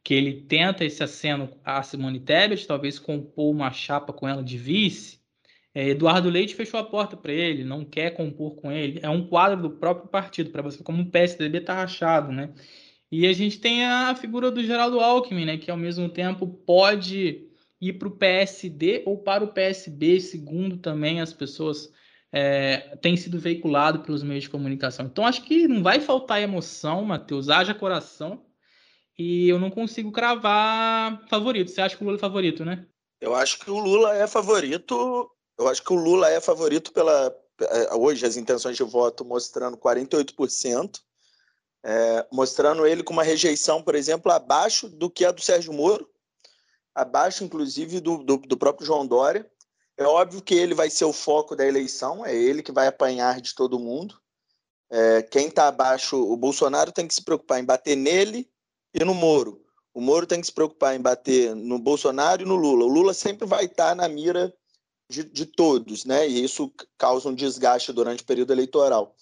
que 0.04 0.14
ele 0.14 0.42
tenta 0.42 0.86
esse 0.86 1.04
aceno 1.04 1.50
a 1.64 1.82
Simone 1.82 2.20
Tebet, 2.20 2.68
talvez 2.68 3.00
compor 3.00 3.52
uma 3.52 3.72
chapa 3.72 4.14
com 4.14 4.28
ela 4.28 4.44
de 4.44 4.58
vice. 4.58 5.20
É, 5.74 5.90
Eduardo 5.90 6.30
Leite 6.30 6.56
fechou 6.56 6.80
a 6.80 6.84
porta 6.84 7.18
para 7.18 7.34
ele, 7.34 7.64
não 7.64 7.84
quer 7.84 8.12
compor 8.12 8.56
com 8.56 8.72
ele. 8.72 9.00
É 9.02 9.10
um 9.10 9.28
quadro 9.28 9.62
do 9.62 9.70
próprio 9.72 10.08
partido, 10.08 10.52
para 10.52 10.62
você 10.62 10.84
como 10.84 11.02
o 11.02 11.12
PSDB 11.12 11.60
está 11.60 11.74
rachado, 11.74 12.32
né? 12.32 12.54
E 13.12 13.26
a 13.26 13.34
gente 13.34 13.60
tem 13.60 13.86
a 13.86 14.14
figura 14.16 14.52
do 14.52 14.64
Geraldo 14.64 15.00
Alckmin, 15.00 15.46
né, 15.46 15.58
que 15.58 15.72
ao 15.72 15.78
mesmo 15.78 16.10
tempo 16.10 16.48
pode 16.48 17.48
ir 17.80 17.94
para 17.94 18.08
o 18.08 18.18
PSD 18.18 19.04
ou 19.06 19.18
para 19.18 19.44
o 19.44 19.54
PSB, 19.54 20.20
segundo 20.20 20.78
também 20.78 21.22
as 21.22 21.32
pessoas 21.32 21.92
é, 22.32 22.98
têm 23.02 23.16
sido 23.16 23.40
veiculado 23.40 24.00
pelos 24.00 24.24
meios 24.24 24.44
de 24.44 24.50
comunicação. 24.50 25.06
Então 25.06 25.26
acho 25.26 25.44
que 25.44 25.68
não 25.68 25.82
vai 25.82 26.00
faltar 26.02 26.42
emoção, 26.42 27.04
Matheus, 27.06 27.50
haja 27.50 27.74
coração 27.74 28.46
e 29.18 29.48
eu 29.48 29.60
não 29.60 29.70
consigo 29.70 30.12
cravar 30.12 31.26
favorito. 31.30 31.72
Você 31.72 31.82
acha 31.82 31.96
que 31.96 32.04
o 32.04 32.06
Lula 32.06 32.18
é 32.18 32.20
favorito, 32.20 32.66
né? 32.66 32.86
Eu 33.20 33.34
acho 33.34 33.60
que 33.60 33.72
o 33.72 33.80
Lula 33.80 34.16
é 34.16 34.28
favorito. 34.28 35.30
Eu 35.58 35.68
acho 35.68 35.84
que 35.84 35.92
o 35.92 35.96
Lula 35.96 36.30
é 36.30 36.40
favorito 36.40 36.92
pela 36.92 37.34
é, 37.62 37.96
hoje 37.96 38.26
as 38.26 38.38
intenções 38.38 38.78
de 38.78 38.84
voto 38.84 39.26
mostrando 39.26 39.78
48%, 39.78 41.00
é, 41.90 42.28
mostrando 42.30 42.86
ele 42.86 43.02
com 43.02 43.14
uma 43.14 43.24
rejeição, 43.24 43.82
por 43.82 43.96
exemplo, 43.96 44.30
abaixo 44.30 44.90
do 44.90 45.10
que 45.10 45.24
a 45.24 45.32
do 45.32 45.42
Sérgio 45.42 45.72
Moro, 45.72 46.10
abaixo 46.94 47.46
inclusive 47.46 48.02
do, 48.02 48.18
do, 48.18 48.36
do 48.36 48.58
próprio 48.58 48.86
João 48.86 49.08
Dória. 49.08 49.50
É 49.96 50.04
óbvio 50.04 50.42
que 50.42 50.54
ele 50.54 50.76
vai 50.76 50.90
ser 50.90 51.06
o 51.06 51.14
foco 51.14 51.56
da 51.56 51.66
eleição, 51.66 52.26
é 52.26 52.36
ele 52.36 52.62
que 52.62 52.74
vai 52.74 52.88
apanhar 52.88 53.40
de 53.40 53.56
todo 53.56 53.80
mundo. 53.80 54.20
É, 54.90 55.22
quem 55.22 55.48
está 55.48 55.70
abaixo, 55.70 56.18
o 56.18 56.36
Bolsonaro 56.36 56.92
tem 56.92 57.08
que 57.08 57.14
se 57.14 57.24
preocupar 57.24 57.58
em 57.58 57.66
bater 57.66 57.96
nele 57.96 58.50
e 58.94 59.06
no 59.06 59.14
Moro. 59.14 59.64
O 59.94 60.02
Moro 60.02 60.28
tem 60.28 60.42
que 60.42 60.48
se 60.48 60.54
preocupar 60.54 60.94
em 60.94 61.02
bater 61.02 61.56
no 61.56 61.80
Bolsonaro 61.80 62.42
e 62.42 62.46
no 62.46 62.56
Lula. 62.56 62.84
O 62.84 62.90
Lula 62.90 63.14
sempre 63.14 63.48
vai 63.48 63.64
estar 63.64 63.96
na 63.96 64.10
mira 64.10 64.54
de, 65.10 65.24
de 65.24 65.46
todos, 65.46 66.04
né? 66.04 66.28
E 66.28 66.44
isso 66.44 66.70
causa 66.98 67.30
um 67.30 67.34
desgaste 67.34 67.94
durante 67.94 68.24
o 68.24 68.26
período 68.26 68.52
eleitoral. 68.52 69.16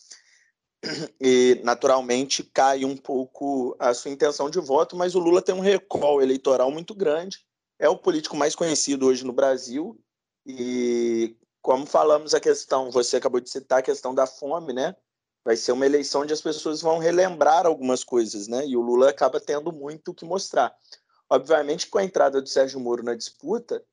E, 1.20 1.60
naturalmente, 1.64 2.44
cai 2.44 2.86
um 2.86 2.96
pouco 2.96 3.76
a 3.80 3.94
sua 3.94 4.12
intenção 4.12 4.50
de 4.50 4.60
voto, 4.60 4.96
mas 4.96 5.16
o 5.16 5.20
Lula 5.20 5.42
tem 5.42 5.56
um 5.56 5.60
recall 5.60 6.22
eleitoral 6.22 6.70
muito 6.72 6.94
grande. 6.94 7.40
É 7.80 7.90
o 7.90 7.98
político 7.98 8.36
mais 8.36 8.56
conhecido 8.56 9.08
hoje 9.08 9.26
no 9.26 9.34
Brasil. 9.34 10.00
E, 10.46 11.36
como 11.62 11.86
falamos 11.86 12.34
a 12.34 12.40
questão, 12.40 12.92
você 12.92 13.18
acabou 13.18 13.40
de 13.40 13.50
citar 13.50 13.80
a 13.80 13.84
questão 13.84 14.14
da 14.14 14.28
fome, 14.28 14.74
né? 14.74 14.96
vai 15.46 15.56
ser 15.56 15.72
uma 15.72 15.86
eleição 15.86 16.22
onde 16.22 16.34
as 16.34 16.42
pessoas 16.42 16.82
vão 16.82 16.98
relembrar 16.98 17.68
algumas 17.68 18.04
coisas, 18.04 18.48
né? 18.48 18.66
E 18.66 18.76
o 18.76 18.82
Lula 18.82 19.12
acaba 19.12 19.40
tendo 19.40 19.72
muito 19.72 20.10
o 20.10 20.14
que 20.14 20.26
mostrar. 20.26 20.76
Obviamente, 21.30 21.88
com 21.88 22.00
a 22.00 22.04
entrada 22.04 22.42
do 22.42 22.50
Sérgio 22.50 22.80
Moro 22.80 23.04
na 23.04 23.14
disputa, 23.14 23.84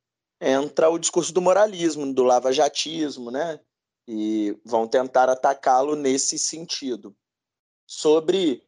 entra 0.40 0.88
o 0.88 0.98
discurso 0.98 1.32
do 1.32 1.42
moralismo, 1.42 2.10
do 2.12 2.24
lavajatismo, 2.24 3.30
né? 3.30 3.60
E 4.06 4.58
vão 4.64 4.86
tentar 4.86 5.28
atacá-lo 5.28 5.94
nesse 5.94 6.38
sentido. 6.38 7.16
Sobre 7.86 8.62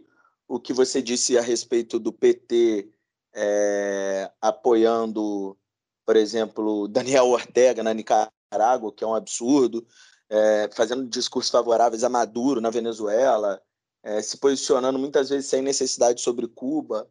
o 0.46 0.60
que 0.60 0.72
você 0.72 1.02
disse 1.02 1.36
a 1.36 1.42
respeito 1.42 1.98
do 1.98 2.12
PT 2.12 2.90
é, 3.34 4.30
apoiando, 4.40 5.58
por 6.06 6.16
exemplo, 6.16 6.86
Daniel 6.88 7.28
Ortega 7.28 7.82
na 7.82 7.92
Nicarágua, 7.92 8.92
que 8.92 9.02
é 9.02 9.06
um 9.06 9.14
absurdo, 9.14 9.86
é, 10.28 10.70
fazendo 10.74 11.08
discursos 11.08 11.50
favoráveis 11.50 12.04
a 12.04 12.08
Maduro 12.08 12.60
na 12.60 12.70
Venezuela, 12.70 13.60
é, 14.02 14.20
se 14.22 14.36
posicionando 14.36 14.98
muitas 14.98 15.30
vezes 15.30 15.48
sem 15.48 15.62
necessidade 15.62 16.20
sobre 16.20 16.46
Cuba, 16.46 17.08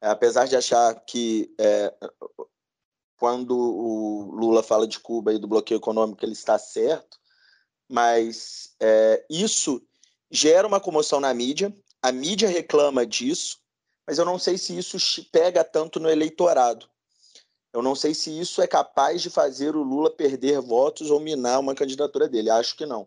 apesar 0.00 0.46
de 0.46 0.56
achar 0.56 0.94
que 1.04 1.52
é, 1.58 1.94
quando 3.18 3.56
o 3.56 4.30
Lula 4.32 4.62
fala 4.62 4.86
de 4.86 4.98
Cuba 4.98 5.34
e 5.34 5.38
do 5.38 5.48
bloqueio 5.48 5.78
econômico 5.78 6.24
ele 6.24 6.32
está 6.32 6.58
certo, 6.58 7.18
mas 7.90 8.70
é, 8.78 9.24
isso 9.28 9.82
gera 10.30 10.66
uma 10.66 10.80
comoção 10.80 11.18
na 11.18 11.34
mídia, 11.34 11.74
a 12.00 12.12
mídia 12.12 12.48
reclama 12.48 13.04
disso, 13.04 13.58
mas 14.06 14.16
eu 14.16 14.24
não 14.24 14.38
sei 14.38 14.56
se 14.56 14.78
isso 14.78 14.96
pega 15.32 15.64
tanto 15.64 15.98
no 15.98 16.08
eleitorado. 16.08 16.88
Eu 17.72 17.82
não 17.82 17.94
sei 17.94 18.14
se 18.14 18.36
isso 18.38 18.62
é 18.62 18.66
capaz 18.66 19.22
de 19.22 19.30
fazer 19.30 19.76
o 19.76 19.82
Lula 19.82 20.10
perder 20.10 20.60
votos 20.60 21.10
ou 21.10 21.20
minar 21.20 21.60
uma 21.60 21.74
candidatura 21.74 22.28
dele. 22.28 22.50
Acho 22.50 22.76
que 22.76 22.86
não. 22.86 23.06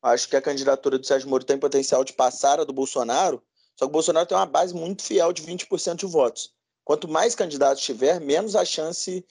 Acho 0.00 0.28
que 0.28 0.36
a 0.36 0.42
candidatura 0.42 0.98
do 0.98 1.06
Sérgio 1.06 1.28
Moro 1.28 1.44
tem 1.44 1.58
potencial 1.58 2.02
de 2.02 2.12
passar 2.12 2.58
a 2.58 2.64
do 2.64 2.72
Bolsonaro, 2.72 3.42
só 3.76 3.86
que 3.86 3.90
o 3.90 3.92
Bolsonaro 3.92 4.26
tem 4.26 4.36
uma 4.36 4.46
base 4.46 4.74
muito 4.74 5.02
fiel 5.02 5.32
de 5.32 5.42
20% 5.42 5.96
de 5.96 6.06
votos. 6.06 6.52
Quanto 6.84 7.08
mais 7.08 7.34
candidatos 7.34 7.84
tiver, 7.84 8.20
menos 8.20 8.56
a 8.56 8.64
chance 8.64 9.24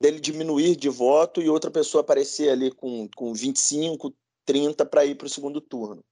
dele 0.00 0.20
diminuir 0.20 0.76
de 0.76 0.88
voto 0.88 1.40
e 1.40 1.48
outra 1.48 1.70
pessoa 1.70 2.02
aparecer 2.02 2.50
ali 2.50 2.70
com, 2.70 3.08
com 3.16 3.32
25, 3.32 4.14
30 4.44 4.84
para 4.86 5.04
ir 5.04 5.14
para 5.14 5.26
o 5.26 5.30
segundo 5.30 5.60
turno. 5.60 6.04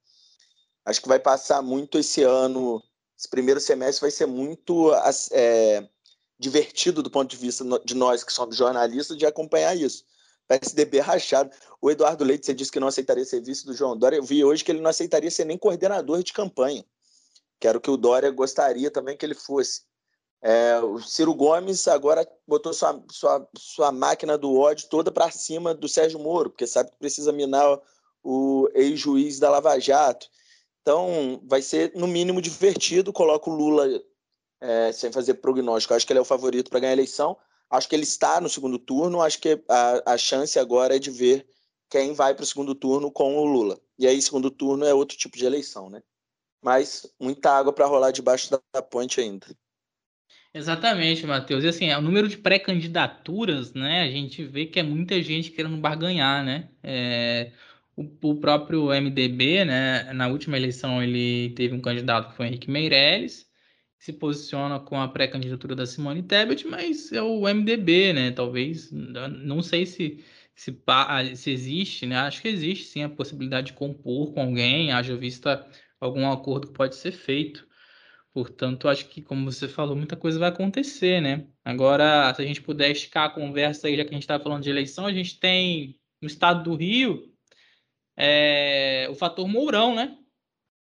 Acho 0.85 1.01
que 1.01 1.07
vai 1.07 1.19
passar 1.19 1.61
muito 1.61 1.97
esse 1.97 2.23
ano, 2.23 2.81
esse 3.17 3.29
primeiro 3.29 3.59
semestre 3.59 4.01
vai 4.01 4.11
ser 4.11 4.25
muito 4.25 4.91
é, 5.31 5.87
divertido 6.39 7.03
do 7.03 7.11
ponto 7.11 7.29
de 7.29 7.37
vista 7.37 7.63
de 7.85 7.93
nós 7.93 8.23
que 8.23 8.33
somos 8.33 8.55
jornalistas 8.55 9.17
de 9.17 9.25
acompanhar 9.25 9.77
isso. 9.77 10.03
PSDB 10.47 10.99
rachado. 10.99 11.51
O 11.81 11.89
Eduardo 11.89 12.23
Leite, 12.23 12.45
você 12.45 12.53
disse 12.53 12.71
que 12.71 12.79
não 12.79 12.87
aceitaria 12.87 13.23
ser 13.23 13.41
vice 13.41 13.65
do 13.65 13.73
João 13.73 13.95
Dória. 13.95 14.17
Eu 14.17 14.23
vi 14.23 14.43
hoje 14.43 14.63
que 14.63 14.71
ele 14.71 14.81
não 14.81 14.89
aceitaria 14.89 15.31
ser 15.31 15.45
nem 15.45 15.57
coordenador 15.57 16.23
de 16.23 16.33
campanha. 16.33 16.83
Quero 17.59 17.79
que 17.79 17.89
o 17.89 17.95
Dória 17.95 18.29
gostaria 18.31 18.89
também 18.89 19.15
que 19.15 19.25
ele 19.25 19.35
fosse. 19.35 19.83
É, 20.41 20.79
o 20.79 20.99
Ciro 20.99 21.35
Gomes 21.35 21.87
agora 21.87 22.27
botou 22.47 22.73
sua, 22.73 23.01
sua, 23.11 23.47
sua 23.55 23.91
máquina 23.91 24.35
do 24.37 24.57
ódio 24.57 24.89
toda 24.89 25.11
para 25.11 25.29
cima 25.29 25.73
do 25.75 25.87
Sérgio 25.87 26.19
Moro, 26.19 26.49
porque 26.49 26.65
sabe 26.65 26.89
que 26.89 26.97
precisa 26.97 27.31
minar 27.31 27.79
o 28.23 28.69
ex-juiz 28.73 29.39
da 29.39 29.49
Lava 29.49 29.79
Jato. 29.79 30.27
Então, 30.81 31.41
vai 31.45 31.61
ser, 31.61 31.91
no 31.95 32.07
mínimo, 32.07 32.41
divertido. 32.41 33.13
Coloca 33.13 33.49
o 33.49 33.53
Lula 33.53 33.87
é, 34.59 34.91
sem 34.91 35.11
fazer 35.11 35.35
prognóstico. 35.35 35.93
Acho 35.93 36.05
que 36.05 36.13
ele 36.13 36.19
é 36.19 36.21
o 36.21 36.25
favorito 36.25 36.69
para 36.69 36.79
ganhar 36.79 36.91
a 36.91 36.95
eleição. 36.95 37.37
Acho 37.69 37.87
que 37.87 37.95
ele 37.95 38.03
está 38.03 38.41
no 38.41 38.49
segundo 38.49 38.79
turno. 38.79 39.21
Acho 39.21 39.39
que 39.39 39.61
a, 39.69 40.13
a 40.13 40.17
chance 40.17 40.57
agora 40.57 40.95
é 40.95 40.99
de 40.99 41.11
ver 41.11 41.47
quem 41.89 42.13
vai 42.13 42.33
para 42.33 42.43
o 42.43 42.47
segundo 42.47 42.73
turno 42.73 43.11
com 43.11 43.37
o 43.37 43.45
Lula. 43.45 43.79
E 43.99 44.07
aí, 44.07 44.21
segundo 44.21 44.49
turno 44.49 44.85
é 44.85 44.93
outro 44.93 45.17
tipo 45.17 45.37
de 45.37 45.45
eleição, 45.45 45.89
né? 45.89 46.01
Mas 46.63 47.05
muita 47.19 47.51
água 47.51 47.73
para 47.73 47.85
rolar 47.85 48.11
debaixo 48.11 48.49
da, 48.49 48.59
da 48.73 48.81
ponte 48.81 49.19
ainda. 49.19 49.47
Exatamente, 50.53 51.25
Matheus. 51.25 51.63
E 51.63 51.67
assim, 51.67 51.91
o 51.93 52.01
número 52.01 52.27
de 52.27 52.37
pré-candidaturas, 52.37 53.73
né? 53.73 54.03
A 54.03 54.11
gente 54.11 54.43
vê 54.43 54.65
que 54.65 54.79
é 54.79 54.83
muita 54.83 55.21
gente 55.21 55.51
querendo 55.51 55.77
barganhar, 55.77 56.43
né? 56.43 56.69
É, 56.83 57.51
o, 58.21 58.35
próprio 58.35 58.87
MDB, 58.91 59.65
né? 59.65 60.11
Na 60.13 60.27
última 60.27 60.57
eleição 60.57 61.01
ele 61.01 61.53
teve 61.55 61.75
um 61.75 61.81
candidato 61.81 62.29
que 62.29 62.35
foi 62.35 62.47
Henrique 62.47 62.69
Meirelles, 62.69 63.47
se 63.99 64.13
posiciona 64.13 64.79
com 64.79 64.99
a 64.99 65.07
pré-candidatura 65.07 65.75
da 65.75 65.85
Simone 65.85 66.23
Tebet, 66.23 66.67
mas 66.67 67.11
é 67.11 67.21
o 67.21 67.47
MDB, 67.47 68.13
né? 68.13 68.31
Talvez, 68.31 68.91
não 68.91 69.61
sei 69.61 69.85
se 69.85 70.23
se, 70.55 70.77
se 71.35 71.51
existe, 71.51 72.05
né? 72.05 72.17
Acho 72.17 72.41
que 72.41 72.47
existe 72.47 72.85
sim 72.85 73.03
a 73.03 73.09
possibilidade 73.09 73.67
de 73.67 73.73
compor 73.73 74.33
com 74.33 74.41
alguém, 74.41 74.91
haja 74.91 75.15
vista 75.15 75.67
algum 75.99 76.29
acordo 76.31 76.67
que 76.67 76.73
pode 76.73 76.95
ser 76.95 77.11
feito. 77.11 77.67
Portanto, 78.33 78.87
acho 78.87 79.07
que, 79.09 79.21
como 79.21 79.51
você 79.51 79.67
falou, 79.67 79.95
muita 79.95 80.15
coisa 80.15 80.39
vai 80.39 80.49
acontecer, 80.49 81.21
né? 81.21 81.47
Agora, 81.65 82.33
se 82.33 82.41
a 82.41 82.45
gente 82.45 82.61
puder 82.61 82.91
esticar 82.91 83.25
a 83.25 83.29
conversa 83.29 83.87
aí, 83.87 83.97
já 83.97 84.03
que 84.03 84.11
a 84.11 84.13
gente 84.13 84.23
está 84.23 84.39
falando 84.39 84.63
de 84.63 84.69
eleição, 84.69 85.05
a 85.05 85.13
gente 85.13 85.39
tem 85.39 85.99
no 86.21 86.27
estado 86.27 86.63
do 86.63 86.75
Rio 86.75 87.30
é, 88.17 89.07
o 89.09 89.15
fator 89.15 89.47
Mourão, 89.47 89.95
né? 89.95 90.17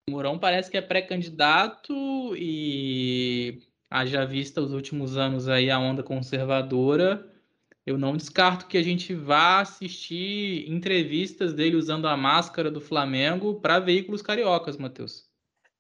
O 0.09 0.13
Mourão 0.13 0.39
parece 0.39 0.71
que 0.71 0.77
é 0.77 0.83
pré-candidato 0.83 1.95
e 2.37 3.63
haja 3.91 4.25
vista 4.25 4.61
os 4.61 4.73
últimos 4.73 5.17
anos 5.17 5.49
aí 5.49 5.71
a 5.71 5.79
onda 5.79 6.03
conservadora, 6.03 7.31
eu 7.85 7.99
não 7.99 8.17
descarto 8.17 8.67
que 8.67 8.79
a 8.79 8.83
gente 8.83 9.15
vá 9.15 9.61
assistir 9.61 10.71
entrevistas 10.71 11.53
dele 11.53 11.77
usando 11.77 12.07
a 12.07 12.17
máscara 12.17 12.71
do 12.71 12.81
Flamengo 12.81 13.61
para 13.61 13.81
veículos 13.81 14.23
cariocas, 14.23 14.77
Matheus. 14.77 15.27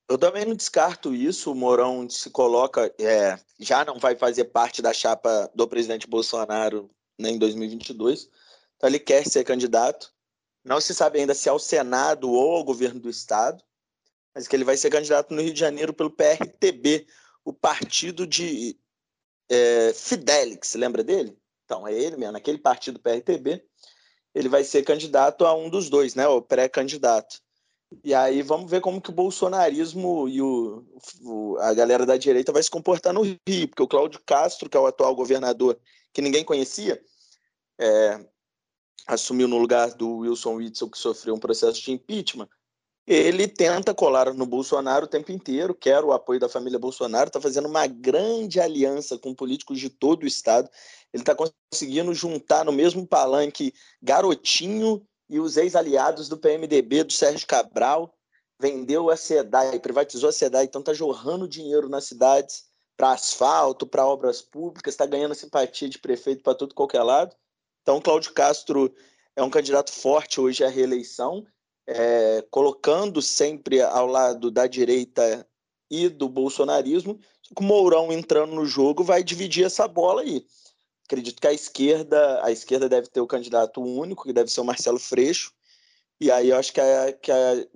Eu 0.08 0.18
também 0.18 0.44
não 0.44 0.54
descarto 0.54 1.14
isso. 1.14 1.52
O 1.52 1.54
Mourão 1.54 2.08
se 2.10 2.28
coloca, 2.28 2.92
é, 3.00 3.38
já 3.58 3.84
não 3.84 3.98
vai 3.98 4.16
fazer 4.16 4.44
parte 4.46 4.82
da 4.82 4.92
chapa 4.92 5.50
do 5.54 5.66
presidente 5.68 6.08
Bolsonaro 6.08 6.90
né, 7.18 7.30
em 7.30 7.38
2022. 7.38 8.28
Então 8.76 8.90
ele 8.90 8.98
quer 8.98 9.24
ser 9.24 9.44
candidato. 9.44 10.12
Não 10.64 10.80
se 10.80 10.94
sabe 10.94 11.18
ainda 11.20 11.34
se 11.34 11.48
ao 11.48 11.58
Senado 11.58 12.30
ou 12.30 12.56
ao 12.56 12.64
governo 12.64 13.00
do 13.00 13.10
estado, 13.10 13.62
mas 14.34 14.46
que 14.46 14.56
ele 14.56 14.64
vai 14.64 14.76
ser 14.76 14.90
candidato 14.90 15.34
no 15.34 15.42
Rio 15.42 15.52
de 15.52 15.60
Janeiro 15.60 15.92
pelo 15.92 16.10
PRTB, 16.10 17.06
o 17.44 17.52
partido 17.52 18.26
de 18.26 18.78
é, 19.50 19.92
Fidelix. 19.92 20.74
Lembra 20.74 21.02
dele? 21.02 21.36
Então 21.64 21.86
é 21.86 21.92
ele 21.92 22.16
mesmo, 22.16 22.36
aquele 22.36 22.58
partido 22.58 23.00
PRTB. 23.00 23.64
Ele 24.34 24.48
vai 24.48 24.64
ser 24.64 24.82
candidato 24.82 25.44
a 25.44 25.54
um 25.54 25.68
dos 25.68 25.90
dois, 25.90 26.14
né? 26.14 26.26
O 26.26 26.40
pré-candidato. 26.40 27.40
E 28.02 28.14
aí 28.14 28.40
vamos 28.40 28.70
ver 28.70 28.80
como 28.80 29.00
que 29.00 29.10
o 29.10 29.14
bolsonarismo 29.14 30.26
e 30.28 30.40
o, 30.40 30.86
o, 31.20 31.58
a 31.58 31.74
galera 31.74 32.06
da 32.06 32.16
direita 32.16 32.52
vai 32.52 32.62
se 32.62 32.70
comportar 32.70 33.12
no 33.12 33.22
Rio, 33.22 33.68
porque 33.68 33.82
o 33.82 33.88
Cláudio 33.88 34.20
Castro, 34.24 34.70
que 34.70 34.76
é 34.76 34.80
o 34.80 34.86
atual 34.86 35.14
governador 35.14 35.78
que 36.12 36.22
ninguém 36.22 36.44
conhecia, 36.44 37.02
é, 37.78 38.26
assumiu 39.06 39.48
no 39.48 39.58
lugar 39.58 39.94
do 39.94 40.18
Wilson 40.18 40.54
Witzel, 40.54 40.90
que 40.90 40.98
sofreu 40.98 41.34
um 41.34 41.40
processo 41.40 41.80
de 41.82 41.92
impeachment. 41.92 42.48
Ele 43.04 43.48
tenta 43.48 43.92
colar 43.92 44.32
no 44.32 44.46
Bolsonaro 44.46 45.06
o 45.06 45.08
tempo 45.08 45.32
inteiro, 45.32 45.74
quer 45.74 46.04
o 46.04 46.12
apoio 46.12 46.38
da 46.38 46.48
família 46.48 46.78
Bolsonaro, 46.78 47.26
está 47.26 47.40
fazendo 47.40 47.66
uma 47.66 47.86
grande 47.86 48.60
aliança 48.60 49.18
com 49.18 49.34
políticos 49.34 49.80
de 49.80 49.90
todo 49.90 50.22
o 50.22 50.26
estado. 50.26 50.70
Ele 51.12 51.22
está 51.22 51.34
conseguindo 51.34 52.14
juntar 52.14 52.64
no 52.64 52.70
mesmo 52.70 53.04
palanque 53.06 53.74
Garotinho 54.00 55.04
e 55.28 55.40
os 55.40 55.56
ex-aliados 55.56 56.28
do 56.28 56.38
PMDB, 56.38 57.04
do 57.04 57.12
Sérgio 57.12 57.46
Cabral, 57.46 58.14
vendeu 58.60 59.10
a 59.10 59.16
SEDAI, 59.16 59.80
privatizou 59.80 60.28
a 60.28 60.32
SEDAI, 60.32 60.66
então 60.66 60.80
está 60.80 60.94
jorrando 60.94 61.48
dinheiro 61.48 61.88
nas 61.88 62.04
cidades 62.04 62.66
para 62.96 63.12
asfalto, 63.12 63.84
para 63.84 64.06
obras 64.06 64.40
públicas, 64.40 64.94
está 64.94 65.06
ganhando 65.06 65.34
simpatia 65.34 65.88
de 65.88 65.98
prefeito 65.98 66.42
para 66.42 66.54
tudo 66.54 66.74
qualquer 66.74 67.02
lado. 67.02 67.34
Então, 67.82 68.00
Cláudio 68.00 68.32
Castro 68.32 68.94
é 69.34 69.42
um 69.42 69.50
candidato 69.50 69.90
forte 69.90 70.40
hoje 70.40 70.64
à 70.64 70.68
reeleição, 70.68 71.44
é, 71.86 72.44
colocando 72.50 73.20
sempre 73.20 73.80
ao 73.80 74.06
lado 74.06 74.50
da 74.50 74.66
direita 74.66 75.46
e 75.90 76.08
do 76.08 76.28
bolsonarismo. 76.28 77.18
O 77.58 77.62
Mourão 77.62 78.12
entrando 78.12 78.54
no 78.54 78.64
jogo 78.64 79.02
vai 79.02 79.22
dividir 79.22 79.64
essa 79.64 79.86
bola 79.88 80.22
aí. 80.22 80.46
Acredito 81.04 81.40
que 81.40 81.46
a 81.46 81.52
esquerda, 81.52 82.42
a 82.44 82.50
esquerda 82.50 82.88
deve 82.88 83.08
ter 83.08 83.20
o 83.20 83.26
candidato 83.26 83.82
único, 83.82 84.24
que 84.24 84.32
deve 84.32 84.50
ser 84.50 84.60
o 84.60 84.64
Marcelo 84.64 84.98
Freixo, 84.98 85.52
e 86.20 86.30
aí 86.30 86.50
eu 86.50 86.56
acho 86.56 86.72
que 86.72 86.80
a, 86.80 87.12
que 87.12 87.32
a 87.32 87.66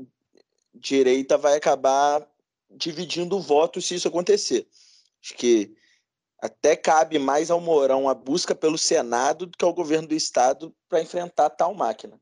direita 0.73 1.37
vai 1.37 1.57
acabar 1.57 2.27
dividindo 2.71 3.37
o 3.37 3.41
voto 3.41 3.83
se 3.83 3.97
isso 3.97 4.09
acontecer. 4.09 4.67
Acho 5.23 5.35
que 5.35 5.75
até 6.39 6.77
cabe 6.77 7.19
mais 7.19 7.51
ao 7.51 7.61
Mourão 7.61 8.09
a 8.09 8.15
busca 8.15 8.55
pelo 8.55 8.77
Senado 8.77 9.47
do 9.47 9.57
que 9.57 9.65
ao 9.65 9.75
governo 9.75 10.09
do 10.09 10.15
Estado 10.15 10.75
para 10.89 11.01
enfrentar 11.01 11.51
tal 11.51 11.75
máquina. 11.75 12.21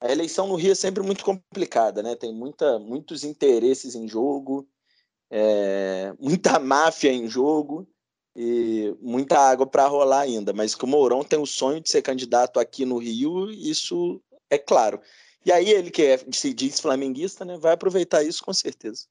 A 0.00 0.10
eleição 0.10 0.46
no 0.46 0.56
Rio 0.56 0.72
é 0.72 0.74
sempre 0.74 1.02
muito 1.02 1.24
complicada, 1.24 2.02
né? 2.02 2.14
Tem 2.14 2.32
muita, 2.32 2.78
muitos 2.78 3.24
interesses 3.24 3.94
em 3.94 4.06
jogo, 4.06 4.68
é, 5.30 6.14
muita 6.20 6.58
máfia 6.60 7.12
em 7.12 7.28
jogo 7.28 7.88
e 8.36 8.94
muita 9.00 9.38
água 9.38 9.66
para 9.66 9.86
rolar 9.86 10.20
ainda. 10.20 10.52
Mas 10.52 10.74
que 10.74 10.84
o 10.84 10.88
Mourão 10.88 11.24
tem 11.24 11.38
o 11.38 11.46
sonho 11.46 11.80
de 11.80 11.88
ser 11.88 12.02
candidato 12.02 12.60
aqui 12.60 12.84
no 12.84 12.98
Rio, 12.98 13.50
isso 13.50 14.22
é 14.50 14.58
claro. 14.58 15.00
E 15.44 15.52
aí 15.52 15.70
ele 15.70 15.90
que 15.90 16.02
é, 16.02 16.18
se 16.32 16.52
diz 16.52 16.78
flamenguista, 16.78 17.44
né, 17.44 17.56
vai 17.56 17.72
aproveitar 17.72 18.22
isso 18.22 18.44
com 18.44 18.52
certeza. 18.52 19.06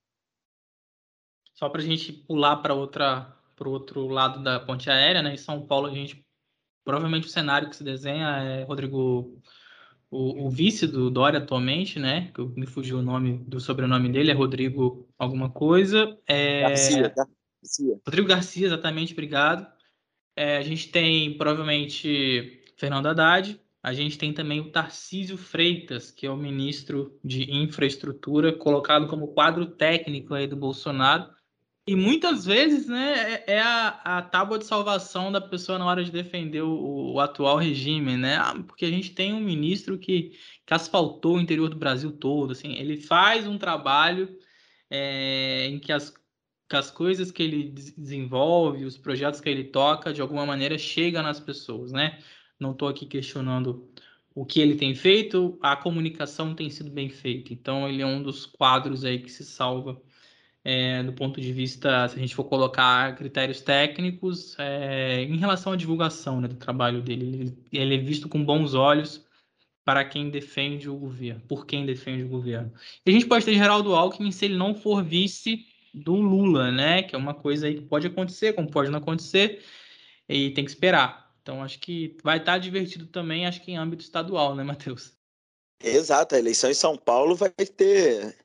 Só 1.53 1.69
para 1.69 1.81
a 1.81 1.85
gente 1.85 2.11
pular 2.11 2.57
para 2.57 2.73
outra 2.73 3.33
para 3.55 3.69
o 3.69 3.71
outro 3.71 4.07
lado 4.07 4.43
da 4.43 4.59
ponte 4.59 4.89
aérea, 4.89 5.21
né? 5.21 5.33
Em 5.33 5.37
São 5.37 5.65
Paulo 5.65 5.87
a 5.87 5.91
gente 5.91 6.25
provavelmente 6.83 7.27
o 7.27 7.31
cenário 7.31 7.69
que 7.69 7.75
se 7.75 7.83
desenha 7.83 8.27
é 8.27 8.63
Rodrigo 8.63 9.41
o, 10.09 10.45
o, 10.45 10.49
vice 10.49 10.87
do 10.87 11.09
Dória 11.09 11.39
atualmente, 11.39 11.99
né? 11.99 12.31
Que 12.33 12.41
me 12.41 12.65
fugiu 12.65 12.99
o 12.99 13.01
nome 13.01 13.39
do 13.39 13.59
sobrenome 13.59 14.09
dele, 14.09 14.31
é 14.31 14.33
Rodrigo 14.33 15.07
alguma 15.17 15.49
coisa. 15.49 16.17
É... 16.27 16.61
Garcia, 16.61 17.13
Garcia. 17.15 17.99
Rodrigo 18.05 18.27
Garcia, 18.27 18.67
exatamente, 18.67 19.13
obrigado. 19.13 19.67
É, 20.35 20.57
a 20.57 20.61
gente 20.61 20.89
tem 20.89 21.37
provavelmente 21.37 22.61
Fernando 22.77 23.07
Haddad, 23.07 23.59
a 23.81 23.93
gente 23.93 24.17
tem 24.17 24.33
também 24.33 24.59
o 24.59 24.71
Tarcísio 24.71 25.37
Freitas, 25.37 26.11
que 26.11 26.25
é 26.25 26.31
o 26.31 26.37
ministro 26.37 27.17
de 27.23 27.51
infraestrutura, 27.51 28.51
colocado 28.51 29.07
como 29.07 29.29
quadro 29.29 29.65
técnico 29.65 30.33
aí 30.33 30.47
do 30.47 30.55
Bolsonaro. 30.55 31.29
E 31.87 31.95
muitas 31.95 32.45
vezes, 32.45 32.87
né, 32.87 33.43
é, 33.47 33.53
é 33.57 33.61
a, 33.61 34.17
a 34.17 34.21
tábua 34.23 34.57
de 34.57 34.65
salvação 34.65 35.31
da 35.31 35.39
pessoa 35.39 35.77
na 35.77 35.85
hora 35.85 36.03
de 36.03 36.11
defender 36.11 36.61
o, 36.63 37.13
o 37.13 37.19
atual 37.19 37.57
regime, 37.57 38.17
né? 38.17 38.37
Ah, 38.37 38.55
porque 38.65 38.85
a 38.85 38.89
gente 38.89 39.13
tem 39.13 39.33
um 39.33 39.39
ministro 39.39 39.97
que, 39.99 40.31
que 40.65 40.73
asfaltou 40.73 41.35
o 41.35 41.39
interior 41.39 41.69
do 41.69 41.75
Brasil 41.75 42.11
todo, 42.11 42.53
assim, 42.53 42.73
ele 42.73 42.97
faz 42.97 43.45
um 43.47 43.57
trabalho 43.59 44.35
é, 44.89 45.67
em 45.67 45.79
que 45.79 45.91
as, 45.91 46.11
que 46.67 46.75
as 46.75 46.89
coisas 46.89 47.31
que 47.31 47.43
ele 47.43 47.69
desenvolve, 47.69 48.85
os 48.85 48.97
projetos 48.97 49.39
que 49.39 49.49
ele 49.49 49.65
toca, 49.65 50.11
de 50.11 50.21
alguma 50.21 50.45
maneira 50.45 50.77
chegam 50.79 51.21
nas 51.21 51.39
pessoas, 51.39 51.91
né? 51.91 52.19
Não 52.59 52.71
estou 52.71 52.87
aqui 52.87 53.05
questionando 53.05 53.87
o 54.33 54.45
que 54.45 54.59
ele 54.59 54.75
tem 54.75 54.95
feito, 54.95 55.57
a 55.61 55.75
comunicação 55.75 56.55
tem 56.55 56.69
sido 56.69 56.89
bem 56.91 57.09
feita. 57.09 57.53
Então, 57.53 57.87
ele 57.87 58.01
é 58.01 58.05
um 58.05 58.23
dos 58.23 58.45
quadros 58.45 59.05
aí 59.05 59.19
que 59.19 59.31
se 59.31 59.45
salva 59.45 60.01
é, 60.67 61.04
do 61.04 61.13
ponto 61.13 61.39
de 61.39 61.54
vista, 61.54 62.08
se 62.08 62.15
a 62.15 62.19
gente 62.19 62.34
for 62.34 62.45
colocar 62.45 63.15
critérios 63.15 63.62
técnicos, 63.62 64.56
é, 64.58 65.21
em 65.21 65.38
relação 65.38 65.73
à 65.73 65.75
divulgação 65.75 66.41
né, 66.41 66.47
do 66.47 66.56
trabalho 66.56 67.04
dele. 67.04 67.25
Ele, 67.25 67.58
ele, 67.71 67.95
é 67.95 67.97
visto 67.99 68.28
com 68.28 68.43
bons 68.43 68.73
olhos 68.73 69.23
para 69.86 70.04
quem 70.04 70.32
defende 70.32 70.89
o 70.89 70.95
governo, 70.95 71.41
por 71.47 71.67
quem 71.67 71.86
defende 71.86 72.23
o 72.23 72.28
governo. 72.28 72.73
E 73.06 73.12
a 73.12 73.13
gente 73.13 73.28
pode 73.28 73.45
ter 73.45 73.54
Geraldo 73.54 73.93
Alckmin 73.93 74.32
se 74.32 74.45
ele 74.45 74.58
não 74.58 74.73
for 74.73 75.04
vice 75.04 75.67
do 75.93 76.15
Lula, 76.15 76.71
né? 76.71 77.04
Que 77.04 77.15
é 77.15 77.17
uma 77.17 77.36
coisa 77.36 77.67
aí 77.67 77.75
que 77.75 77.82
pode 77.82 78.08
acontecer, 78.08 78.54
como 78.54 78.71
pode 78.71 78.89
não 78.89 78.97
acontecer, 78.97 79.63
e 80.28 80.49
tem 80.49 80.65
que 80.65 80.71
esperar. 80.71 81.32
Então, 81.43 81.62
acho 81.62 81.78
que 81.78 82.17
vai 82.23 82.39
estar 82.39 82.58
divertido 82.58 83.06
também, 83.06 83.45
acho 83.45 83.62
que 83.62 83.71
em 83.71 83.78
âmbito 83.78 84.04
estadual, 84.04 84.56
né, 84.56 84.63
Matheus? 84.63 85.13
Exato, 85.80 86.34
a 86.34 86.39
eleição 86.39 86.71
em 86.71 86.73
São 86.73 86.97
Paulo 86.97 87.36
vai 87.36 87.51
ter 87.51 88.36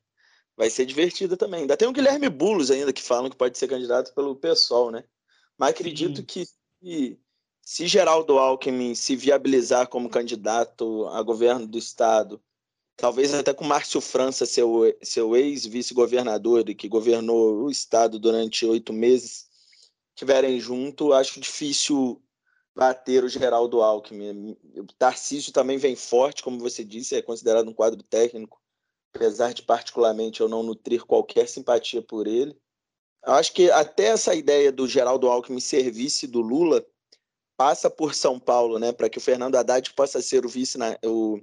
vai 0.60 0.68
ser 0.68 0.84
divertida 0.84 1.38
também. 1.38 1.62
Ainda 1.62 1.74
tem 1.74 1.88
o 1.88 1.92
Guilherme 1.92 2.28
Boulos 2.28 2.70
ainda 2.70 2.92
que 2.92 3.00
falam 3.00 3.30
que 3.30 3.36
pode 3.36 3.56
ser 3.56 3.66
candidato 3.66 4.12
pelo 4.12 4.36
PSOL, 4.36 4.90
né? 4.90 5.04
Mas 5.56 5.70
acredito 5.70 6.18
Sim. 6.18 6.24
que 6.26 6.44
se, 6.44 7.18
se 7.62 7.86
Geraldo 7.86 8.38
Alckmin 8.38 8.94
se 8.94 9.16
viabilizar 9.16 9.88
como 9.88 10.10
candidato 10.10 11.08
a 11.08 11.22
governo 11.22 11.66
do 11.66 11.78
estado, 11.78 12.42
talvez 12.94 13.32
até 13.32 13.54
com 13.54 13.64
Márcio 13.64 14.02
França, 14.02 14.44
seu, 14.44 14.94
seu 15.02 15.34
ex-vice-governador 15.34 16.68
e 16.68 16.74
que 16.74 16.90
governou 16.90 17.62
o 17.62 17.70
estado 17.70 18.18
durante 18.18 18.66
oito 18.66 18.92
meses, 18.92 19.48
estiverem 20.10 20.60
junto, 20.60 21.14
acho 21.14 21.40
difícil 21.40 22.22
bater 22.76 23.24
o 23.24 23.30
Geraldo 23.30 23.80
Alckmin. 23.80 24.58
O 24.76 24.84
Tarcísio 24.98 25.54
também 25.54 25.78
vem 25.78 25.96
forte, 25.96 26.42
como 26.42 26.58
você 26.58 26.84
disse, 26.84 27.16
é 27.16 27.22
considerado 27.22 27.66
um 27.66 27.74
quadro 27.74 28.02
técnico 28.02 28.60
apesar 29.14 29.52
de 29.52 29.62
particularmente 29.62 30.40
eu 30.40 30.48
não 30.48 30.62
nutrir 30.62 31.04
qualquer 31.04 31.48
simpatia 31.48 32.02
por 32.02 32.26
ele. 32.26 32.56
Eu 33.24 33.34
acho 33.34 33.52
que 33.52 33.70
até 33.70 34.06
essa 34.06 34.34
ideia 34.34 34.72
do 34.72 34.88
Geraldo 34.88 35.28
Alckmin 35.28 35.60
ser 35.60 35.90
vice 35.90 36.26
do 36.26 36.40
Lula 36.40 36.84
passa 37.56 37.90
por 37.90 38.14
São 38.14 38.40
Paulo, 38.40 38.78
né, 38.78 38.90
para 38.90 39.10
que 39.10 39.18
o 39.18 39.20
Fernando 39.20 39.56
Haddad 39.56 39.92
possa 39.92 40.22
ser 40.22 40.46
o 40.46 40.48
vice, 40.48 40.78
na, 40.78 40.96
o 41.04 41.38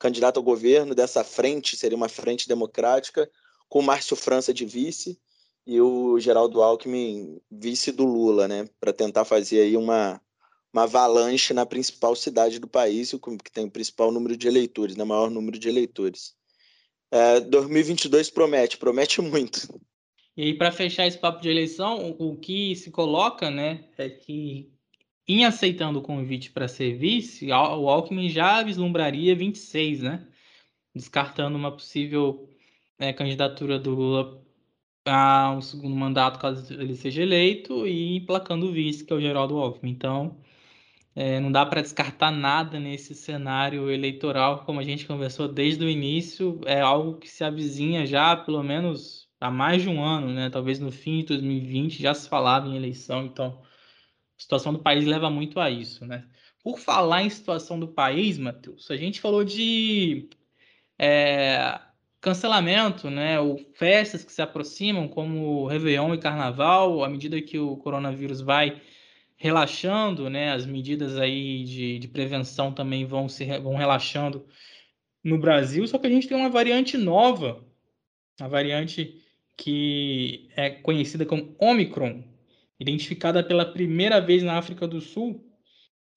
candidato 0.00 0.38
ao 0.38 0.42
governo 0.42 0.96
dessa 0.96 1.22
frente, 1.22 1.76
seria 1.76 1.96
uma 1.96 2.08
frente 2.08 2.48
democrática, 2.48 3.30
com 3.68 3.78
o 3.78 3.82
Márcio 3.82 4.16
França 4.16 4.52
de 4.52 4.66
vice 4.66 5.16
e 5.64 5.80
o 5.80 6.18
Geraldo 6.18 6.60
Alckmin 6.60 7.40
vice 7.48 7.92
do 7.92 8.04
Lula, 8.04 8.48
né, 8.48 8.68
para 8.80 8.92
tentar 8.92 9.24
fazer 9.24 9.60
aí 9.60 9.76
uma, 9.76 10.20
uma 10.72 10.82
avalanche 10.82 11.54
na 11.54 11.64
principal 11.64 12.16
cidade 12.16 12.58
do 12.58 12.66
país, 12.66 13.12
que 13.44 13.52
tem 13.52 13.66
o 13.66 13.70
principal 13.70 14.10
número 14.10 14.36
de 14.36 14.48
eleitores, 14.48 14.96
né, 14.96 15.04
maior 15.04 15.30
número 15.30 15.56
de 15.56 15.68
eleitores. 15.68 16.34
É, 17.10 17.40
2022 17.40 18.30
promete, 18.30 18.78
promete 18.78 19.20
muito. 19.20 19.80
E 20.36 20.54
para 20.54 20.70
fechar 20.70 21.06
esse 21.06 21.18
papo 21.18 21.42
de 21.42 21.48
eleição, 21.48 22.16
o 22.18 22.36
que 22.36 22.74
se 22.76 22.90
coloca, 22.90 23.50
né, 23.50 23.84
é 23.98 24.08
que 24.08 24.70
em 25.28 25.44
aceitando 25.44 25.98
o 25.98 26.02
convite 26.02 26.50
para 26.50 26.66
ser 26.66 26.96
vice, 26.96 27.52
o 27.52 27.88
Alckmin 27.88 28.28
já 28.28 28.62
vislumbraria 28.62 29.34
26, 29.34 30.02
né? 30.02 30.26
Descartando 30.94 31.56
uma 31.56 31.70
possível 31.70 32.48
né, 32.98 33.12
candidatura 33.12 33.78
do 33.78 33.94
Lula 33.94 34.42
a 35.06 35.52
um 35.56 35.60
segundo 35.60 35.94
mandato, 35.94 36.40
caso 36.40 36.72
ele 36.74 36.96
seja 36.96 37.22
eleito, 37.22 37.86
e 37.86 38.16
emplacando 38.16 38.66
o 38.66 38.72
vice, 38.72 39.04
que 39.04 39.12
é 39.12 39.16
o 39.16 39.20
Geraldo 39.20 39.56
Alckmin. 39.56 39.92
Então, 39.92 40.36
é, 41.14 41.40
não 41.40 41.50
dá 41.50 41.66
para 41.66 41.82
descartar 41.82 42.30
nada 42.30 42.78
nesse 42.78 43.14
cenário 43.14 43.90
eleitoral, 43.90 44.64
como 44.64 44.80
a 44.80 44.84
gente 44.84 45.06
conversou 45.06 45.48
desde 45.48 45.84
o 45.84 45.88
início, 45.88 46.60
é 46.66 46.80
algo 46.80 47.18
que 47.18 47.28
se 47.28 47.42
avizinha 47.42 48.06
já, 48.06 48.36
pelo 48.36 48.62
menos 48.62 49.28
há 49.40 49.50
mais 49.50 49.82
de 49.82 49.88
um 49.88 50.02
ano, 50.02 50.32
né? 50.32 50.50
Talvez 50.50 50.78
no 50.78 50.92
fim 50.92 51.18
de 51.18 51.26
2020 51.26 52.00
já 52.00 52.14
se 52.14 52.28
falava 52.28 52.68
em 52.68 52.76
eleição, 52.76 53.24
então 53.24 53.60
a 54.38 54.40
situação 54.40 54.72
do 54.72 54.78
país 54.78 55.04
leva 55.04 55.28
muito 55.30 55.58
a 55.58 55.70
isso, 55.70 56.06
né? 56.06 56.26
Por 56.62 56.78
falar 56.78 57.22
em 57.22 57.30
situação 57.30 57.80
do 57.80 57.88
país, 57.88 58.38
Matheus, 58.38 58.90
a 58.90 58.96
gente 58.96 59.20
falou 59.20 59.44
de 59.44 60.28
é, 60.98 61.80
cancelamento, 62.20 63.10
né? 63.10 63.40
Ou 63.40 63.58
festas 63.74 64.24
que 64.24 64.32
se 64.32 64.42
aproximam, 64.42 65.08
como 65.08 65.66
Réveillon 65.66 66.14
e 66.14 66.18
Carnaval, 66.18 67.02
à 67.02 67.08
medida 67.08 67.40
que 67.42 67.58
o 67.58 67.76
coronavírus 67.78 68.40
vai 68.40 68.80
relaxando, 69.40 70.28
né? 70.28 70.52
As 70.52 70.66
medidas 70.66 71.18
aí 71.18 71.64
de, 71.64 71.98
de 71.98 72.06
prevenção 72.08 72.72
também 72.72 73.06
vão 73.06 73.26
se 73.26 73.44
vão 73.58 73.74
relaxando 73.74 74.46
no 75.24 75.38
Brasil, 75.38 75.86
só 75.86 75.98
que 75.98 76.06
a 76.06 76.10
gente 76.10 76.28
tem 76.28 76.36
uma 76.36 76.50
variante 76.50 76.98
nova, 76.98 77.64
a 78.38 78.46
variante 78.46 79.18
que 79.56 80.50
é 80.54 80.70
conhecida 80.70 81.24
como 81.24 81.54
Omicron, 81.58 82.22
identificada 82.78 83.42
pela 83.42 83.64
primeira 83.64 84.20
vez 84.20 84.42
na 84.42 84.58
África 84.58 84.86
do 84.86 85.00
Sul. 85.00 85.42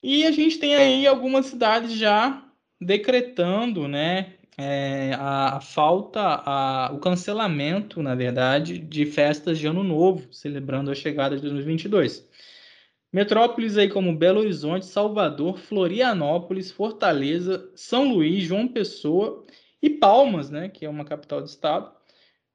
E 0.01 0.25
a 0.25 0.31
gente 0.31 0.59
tem 0.59 0.75
aí 0.75 1.07
algumas 1.07 1.45
cidades 1.45 1.93
já 1.93 2.45
decretando 2.79 3.87
né, 3.87 4.33
é, 4.57 5.13
a, 5.17 5.57
a, 5.57 5.61
falta, 5.61 6.19
a, 6.45 6.91
o 6.93 6.99
cancelamento, 6.99 8.01
na 8.01 8.15
verdade, 8.15 8.79
de 8.79 9.05
festas 9.05 9.59
de 9.59 9.67
Ano 9.67 9.83
Novo, 9.83 10.27
celebrando 10.33 10.91
a 10.91 10.95
chegada 10.95 11.35
de 11.35 11.41
2022. 11.41 12.27
Metrópoles 13.13 13.77
aí 13.77 13.87
como 13.87 14.17
Belo 14.17 14.39
Horizonte, 14.39 14.87
Salvador, 14.87 15.59
Florianópolis, 15.59 16.71
Fortaleza, 16.71 17.71
São 17.75 18.11
Luís, 18.11 18.43
João 18.43 18.67
Pessoa 18.67 19.45
e 19.79 19.87
Palmas, 19.87 20.49
né, 20.49 20.67
que 20.67 20.83
é 20.83 20.89
uma 20.89 21.05
capital 21.05 21.39
do 21.39 21.45
estado, 21.45 21.93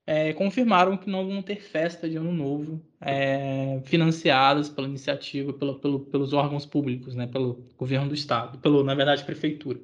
é, 0.04 0.32
confirmaram 0.32 0.96
que 0.96 1.08
não 1.08 1.28
vão 1.28 1.42
ter 1.42 1.60
festa 1.60 2.08
de 2.08 2.16
ano 2.16 2.32
novo 2.32 2.84
é, 3.00 3.80
financiadas 3.84 4.68
pela 4.68 4.88
iniciativa, 4.88 5.52
pelo, 5.52 5.78
pelo, 5.78 6.00
pelos 6.00 6.32
órgãos 6.32 6.66
públicos, 6.66 7.14
né, 7.14 7.28
pelo 7.28 7.68
governo 7.76 8.08
do 8.08 8.14
estado, 8.14 8.58
pelo, 8.58 8.82
na 8.82 8.96
verdade, 8.96 9.22
prefeitura. 9.22 9.78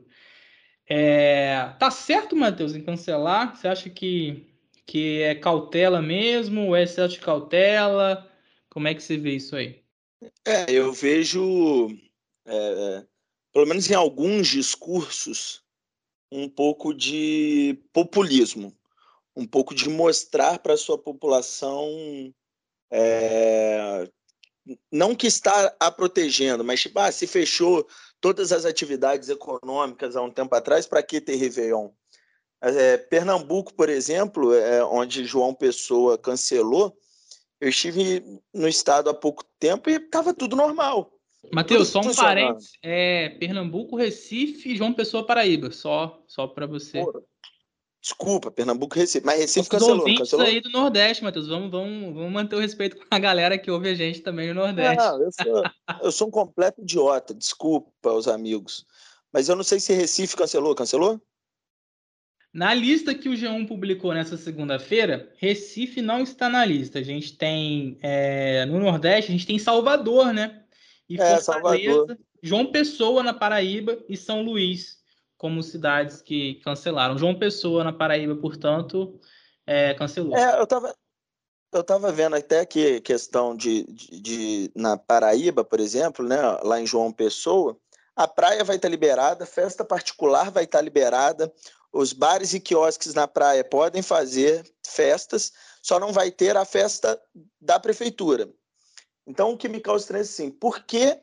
É, 0.89 1.73
tá 1.79 1.89
certo, 1.89 2.35
Matheus, 2.35 2.75
em 2.75 2.83
cancelar? 2.83 3.55
Você 3.55 3.69
acha 3.69 3.89
que, 3.89 4.45
que 4.85 5.23
é 5.23 5.37
cautela 5.37 6.03
mesmo, 6.03 6.67
ou 6.69 6.77
é 6.77 6.83
excesso 6.83 7.15
de 7.15 7.21
cautela? 7.21 8.29
Como 8.69 8.89
é 8.89 8.95
que 8.95 9.03
você 9.03 9.17
vê 9.17 9.37
isso 9.37 9.55
aí? 9.55 9.84
É, 10.45 10.71
eu 10.71 10.93
vejo, 10.93 11.89
é, 12.47 13.07
pelo 13.53 13.67
menos 13.67 13.91
em 13.91 13.95
alguns 13.95 14.49
discursos, 14.49 15.63
um 16.31 16.49
pouco 16.49 16.93
de 16.95 17.79
populismo 17.93 18.77
um 19.37 19.47
pouco 19.47 19.75
de 19.75 19.89
mostrar 19.89 20.59
para 20.59 20.75
a 20.75 20.79
sua 20.79 20.97
população 20.97 21.89
é, 22.91 24.09
não 24.91 25.15
que 25.15 25.27
está 25.27 25.75
a 25.79 25.91
protegendo, 25.91 26.65
mas 26.65 26.81
tipo, 26.81 26.99
ah, 26.99 27.11
se 27.11 27.27
fechou 27.27 27.87
todas 28.21 28.53
as 28.53 28.65
atividades 28.65 29.29
econômicas 29.29 30.17
há 30.17 30.23
um 30.23 30.31
tempo 30.31 30.55
atrás, 30.55 30.87
para 30.87 31.03
que 31.03 31.21
ter 31.21 31.37
Réveillon? 31.37 31.91
É, 32.63 32.97
Pernambuco, 32.97 33.75
por 33.75 33.91
exemplo, 33.91 34.55
é, 34.55 34.83
onde 34.85 35.27
João 35.27 35.55
Pessoa 35.55 36.17
cancelou, 36.17 36.97
eu 37.65 37.71
estive 37.71 38.23
no 38.53 38.69
estado 38.69 39.09
há 39.09 39.15
pouco 39.15 39.43
tempo 39.59 39.89
e 39.89 39.95
estava 39.95 40.35
tudo 40.35 40.55
normal. 40.55 41.11
Matheus, 41.51 41.89
só 41.89 42.01
um 42.01 42.15
parênteses. 42.15 42.73
É, 42.83 43.31
Pernambuco, 43.41 43.97
Recife 43.97 44.73
e 44.73 44.77
João 44.77 44.93
Pessoa, 44.93 45.27
Paraíba. 45.27 45.71
Só, 45.71 46.23
só 46.27 46.47
para 46.47 46.67
você. 46.67 47.01
Porra. 47.01 47.23
Desculpa, 48.03 48.51
Pernambuco 48.51 48.95
Recife. 48.95 49.25
Mas 49.25 49.41
Recife 49.41 49.61
Os 49.61 49.69
cancelou. 49.69 50.05
cancelou? 50.05 50.45
aí 50.45 50.61
do 50.61 50.69
Nordeste, 50.69 51.25
Matheus. 51.25 51.49
Vamos, 51.49 51.71
vamos, 51.71 52.15
vamos 52.15 52.33
manter 52.33 52.57
o 52.57 52.61
respeito 52.61 52.99
com 52.99 53.05
a 53.11 53.19
galera 53.19 53.57
que 53.57 53.71
ouve 53.71 53.89
a 53.89 53.95
gente 53.95 54.21
também 54.21 54.49
no 54.49 54.61
Nordeste. 54.61 54.97
Não, 54.97 55.23
eu 55.23 55.31
sou, 55.33 55.63
eu 56.03 56.13
sou 56.13 56.29
um 56.29 56.31
completo 56.31 56.83
idiota. 56.83 57.33
Desculpa 57.33 58.13
os 58.13 58.29
amigos. 58.29 58.85
Mas 59.33 59.49
eu 59.49 59.57
não 59.57 59.65
sei 59.65 59.81
se 59.81 59.95
Recife 59.95 60.37
cancelou. 60.37 60.75
Cancelou? 60.75 61.19
Na 62.55 62.73
lista 62.73 63.13
que 63.13 63.29
o 63.29 63.33
G1 63.33 63.67
publicou 63.67 64.15
nessa 64.15 64.37
segunda-feira, 64.37 65.29
Recife 65.39 66.01
não 66.01 66.23
está 66.23 66.49
na 66.49 66.65
lista. 66.65 67.01
A 67.01 67.03
gente 67.03 67.37
tem 67.37 67.99
é, 68.01 68.65
no 68.67 68.79
Nordeste, 68.79 69.33
a 69.33 69.35
gente 69.35 69.47
tem 69.47 69.59
Salvador, 69.59 70.33
né? 70.33 70.63
E 71.09 71.21
é, 71.21 71.41
Salvador. 71.41 72.17
João 72.41 72.71
Pessoa 72.71 73.25
na 73.25 73.35
Paraíba 73.35 73.99
e 74.09 74.17
São 74.17 74.43
Luís 74.43 75.03
como 75.37 75.65
cidades 75.65 76.23
que 76.23 76.55
cancelaram. 76.65 77.19
João 77.19 77.35
Pessoa, 77.35 77.83
na 77.83 77.93
Paraíba, 77.93 78.37
portanto, 78.37 79.19
é, 79.67 79.93
cancelou. 79.95 80.37
É, 80.37 80.59
eu 80.59 80.65
estava 80.65 80.95
eu 81.73 81.83
tava 81.83 82.13
vendo 82.13 82.37
até 82.37 82.65
que 82.65 83.01
questão 83.01 83.57
de, 83.57 83.85
de, 83.85 84.21
de, 84.21 84.73
na 84.77 84.97
Paraíba, 84.97 85.65
por 85.65 85.81
exemplo, 85.81 86.25
né, 86.25 86.39
lá 86.63 86.81
em 86.81 86.87
João 86.87 87.13
Pessoa, 87.13 87.77
a 88.15 88.29
praia 88.29 88.63
vai 88.63 88.77
estar 88.77 88.89
liberada, 88.89 89.45
festa 89.45 89.85
particular 89.85 90.53
vai 90.53 90.65
estar 90.65 90.81
liberada, 90.81 91.53
os 91.95 92.13
bares 92.13 92.53
e 92.53 92.59
quiosques 92.59 93.15
na 93.15 93.29
praia 93.29 93.63
podem 93.63 94.03
fazer 94.03 94.69
festas, 94.85 95.53
só 95.81 96.01
não 96.01 96.13
vai 96.13 96.29
ter 96.29 96.57
a 96.57 96.65
festa 96.65 97.23
da 97.61 97.79
prefeitura. 97.79 98.53
Então, 99.25 99.53
o 99.53 99.57
que 99.57 99.69
me 99.69 99.81
causa 99.81 100.03
estranho 100.03 100.23
é 100.23 100.25
assim, 100.25 100.51
por 100.51 100.85
que 100.85 101.21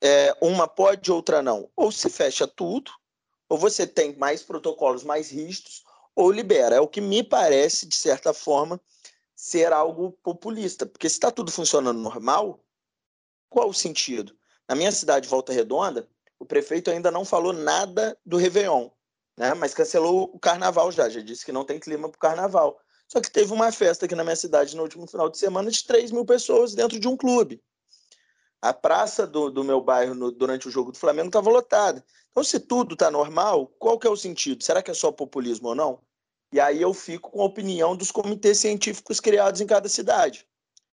é, 0.00 0.36
uma 0.40 0.68
pode, 0.68 1.10
outra 1.10 1.42
não. 1.42 1.68
Ou 1.74 1.90
se 1.90 2.08
fecha 2.08 2.46
tudo, 2.46 2.92
ou 3.48 3.58
você 3.58 3.84
tem 3.84 4.16
mais 4.16 4.44
protocolos 4.44 5.02
mais 5.02 5.30
rígidos, 5.30 5.82
ou 6.14 6.30
libera. 6.30 6.76
É 6.76 6.80
o 6.80 6.88
que 6.88 7.00
me 7.00 7.24
parece, 7.24 7.84
de 7.84 7.96
certa 7.96 8.32
forma, 8.32 8.80
ser 9.34 9.72
algo 9.72 10.12
populista. 10.22 10.86
Porque 10.86 11.08
se 11.08 11.16
está 11.16 11.32
tudo 11.32 11.50
funcionando 11.50 11.98
normal, 11.98 12.64
qual 13.50 13.68
o 13.68 13.74
sentido? 13.74 14.38
Na 14.68 14.76
minha 14.76 14.92
cidade, 14.92 15.28
Volta 15.28 15.52
Redonda, 15.52 16.08
o 16.38 16.46
prefeito 16.46 16.90
ainda 16.90 17.10
não 17.10 17.24
falou 17.24 17.52
nada 17.52 18.16
do 18.24 18.36
Réveillon, 18.36 18.90
né? 19.36 19.54
mas 19.54 19.74
cancelou 19.74 20.30
o 20.32 20.38
carnaval 20.38 20.90
já, 20.90 21.08
já 21.08 21.20
disse 21.20 21.44
que 21.44 21.52
não 21.52 21.64
tem 21.64 21.78
clima 21.78 22.08
para 22.08 22.16
o 22.16 22.20
carnaval. 22.20 22.80
Só 23.08 23.20
que 23.20 23.30
teve 23.30 23.52
uma 23.52 23.70
festa 23.70 24.06
aqui 24.06 24.14
na 24.14 24.24
minha 24.24 24.36
cidade 24.36 24.74
no 24.74 24.82
último 24.82 25.06
final 25.06 25.28
de 25.28 25.38
semana 25.38 25.70
de 25.70 25.84
3 25.84 26.10
mil 26.10 26.24
pessoas 26.24 26.74
dentro 26.74 26.98
de 26.98 27.06
um 27.06 27.16
clube. 27.16 27.62
A 28.60 28.72
praça 28.72 29.26
do, 29.26 29.50
do 29.50 29.62
meu 29.62 29.80
bairro 29.80 30.14
no, 30.14 30.32
durante 30.32 30.66
o 30.66 30.70
jogo 30.70 30.90
do 30.90 30.98
Flamengo 30.98 31.28
estava 31.28 31.50
lotada. 31.50 32.04
Então, 32.30 32.42
se 32.42 32.58
tudo 32.58 32.94
está 32.94 33.10
normal, 33.10 33.68
qual 33.78 33.98
que 33.98 34.06
é 34.06 34.10
o 34.10 34.16
sentido? 34.16 34.64
Será 34.64 34.82
que 34.82 34.90
é 34.90 34.94
só 34.94 35.12
populismo 35.12 35.68
ou 35.68 35.74
não? 35.74 36.00
E 36.52 36.60
aí 36.60 36.82
eu 36.82 36.92
fico 36.92 37.30
com 37.30 37.42
a 37.42 37.44
opinião 37.44 37.96
dos 37.96 38.10
comitês 38.10 38.58
científicos 38.58 39.20
criados 39.20 39.60
em 39.60 39.66
cada 39.66 39.88
cidade. 39.88 40.46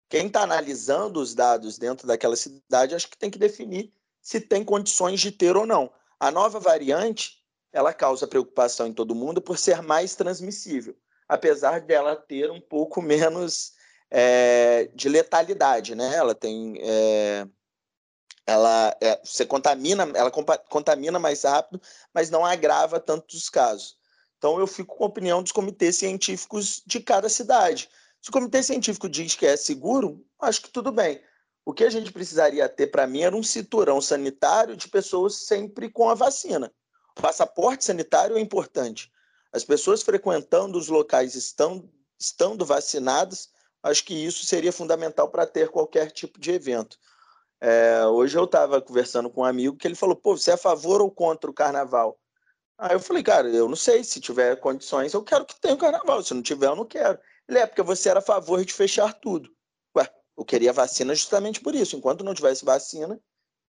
Quem 0.09 0.27
está 0.27 0.43
analisando 0.43 1.19
os 1.19 1.33
dados 1.33 1.77
dentro 1.77 2.05
daquela 2.05 2.35
cidade, 2.35 2.95
acho 2.95 3.09
que 3.09 3.17
tem 3.17 3.31
que 3.31 3.39
definir 3.39 3.91
se 4.21 4.39
tem 4.39 4.63
condições 4.63 5.19
de 5.19 5.31
ter 5.31 5.57
ou 5.57 5.65
não. 5.65 5.91
A 6.19 6.31
nova 6.31 6.59
variante, 6.59 7.42
ela 7.73 7.91
causa 7.91 8.27
preocupação 8.27 8.85
em 8.87 8.93
todo 8.93 9.15
mundo 9.15 9.41
por 9.41 9.57
ser 9.57 9.81
mais 9.81 10.15
transmissível, 10.15 10.95
apesar 11.27 11.81
dela 11.81 12.15
ter 12.15 12.51
um 12.51 12.61
pouco 12.61 13.01
menos 13.01 13.73
é, 14.11 14.91
de 14.93 15.09
letalidade, 15.09 15.95
né? 15.95 16.15
Ela 16.15 16.35
tem. 16.35 16.77
É, 16.79 17.47
ela 18.45 18.95
é, 19.01 19.19
você 19.23 19.45
contamina, 19.45 20.03
ela 20.13 20.29
contamina 20.69 21.17
mais 21.17 21.43
rápido, 21.43 21.81
mas 22.13 22.29
não 22.29 22.45
agrava 22.45 22.99
tanto 22.99 23.35
os 23.35 23.49
casos. 23.49 23.97
Então 24.37 24.59
eu 24.59 24.67
fico 24.67 24.95
com 24.95 25.05
a 25.05 25.07
opinião 25.07 25.41
dos 25.41 25.51
comitês 25.51 25.95
científicos 25.97 26.83
de 26.85 26.99
cada 26.99 27.27
cidade. 27.27 27.89
Se 28.21 28.29
o 28.29 28.33
comitê 28.33 28.61
científico 28.61 29.09
diz 29.09 29.35
que 29.35 29.45
é 29.45 29.57
seguro, 29.57 30.23
acho 30.39 30.61
que 30.61 30.69
tudo 30.69 30.91
bem. 30.91 31.21
O 31.65 31.73
que 31.73 31.85
a 31.85 31.89
gente 31.89 32.11
precisaria 32.11 32.67
ter, 32.67 32.87
para 32.87 33.07
mim, 33.07 33.21
era 33.21 33.35
um 33.35 33.41
cinturão 33.41 34.01
sanitário 34.01 34.75
de 34.75 34.89
pessoas 34.89 35.45
sempre 35.47 35.89
com 35.89 36.09
a 36.09 36.13
vacina. 36.13 36.71
Passaporte 37.15 37.85
sanitário 37.85 38.37
é 38.37 38.41
importante. 38.41 39.11
As 39.51 39.63
pessoas 39.63 40.01
frequentando 40.01 40.77
os 40.77 40.87
locais 40.87 41.35
estão, 41.35 41.89
estando 42.19 42.65
vacinadas, 42.65 43.49
acho 43.83 44.03
que 44.03 44.13
isso 44.13 44.45
seria 44.45 44.71
fundamental 44.71 45.29
para 45.29 45.45
ter 45.45 45.69
qualquer 45.69 46.11
tipo 46.11 46.39
de 46.39 46.51
evento. 46.51 46.97
É, 47.61 48.05
hoje 48.05 48.37
eu 48.37 48.43
estava 48.43 48.81
conversando 48.81 49.29
com 49.29 49.41
um 49.41 49.45
amigo 49.45 49.77
que 49.77 49.87
ele 49.87 49.95
falou: 49.95 50.15
pô, 50.15 50.35
você 50.35 50.51
é 50.51 50.53
a 50.55 50.57
favor 50.57 51.01
ou 51.01 51.11
contra 51.11 51.49
o 51.49 51.53
carnaval? 51.53 52.19
Aí 52.77 52.93
eu 52.93 52.99
falei, 52.99 53.23
cara, 53.23 53.47
eu 53.47 53.69
não 53.69 53.75
sei, 53.75 54.03
se 54.03 54.19
tiver 54.19 54.59
condições, 54.59 55.13
eu 55.13 55.23
quero 55.23 55.45
que 55.45 55.59
tenha 55.61 55.75
o 55.75 55.77
carnaval, 55.77 56.21
se 56.23 56.33
não 56.33 56.41
tiver, 56.41 56.67
eu 56.67 56.75
não 56.75 56.85
quero. 56.85 57.19
Ele 57.47 57.59
é, 57.59 57.65
porque 57.65 57.81
você 57.81 58.09
era 58.09 58.19
a 58.19 58.21
favor 58.21 58.63
de 58.65 58.73
fechar 58.73 59.13
tudo. 59.13 59.49
Ué, 59.95 60.09
eu 60.37 60.43
queria 60.43 60.73
vacina 60.73 61.13
justamente 61.13 61.61
por 61.61 61.75
isso, 61.75 61.95
enquanto 61.95 62.23
não 62.23 62.33
tivesse 62.33 62.65
vacina, 62.65 63.19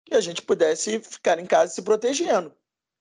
que 0.06 0.14
a 0.14 0.22
gente 0.22 0.42
pudesse 0.42 1.00
ficar 1.00 1.40
em 1.40 1.46
casa 1.46 1.74
se 1.74 1.82
protegendo. 1.82 2.54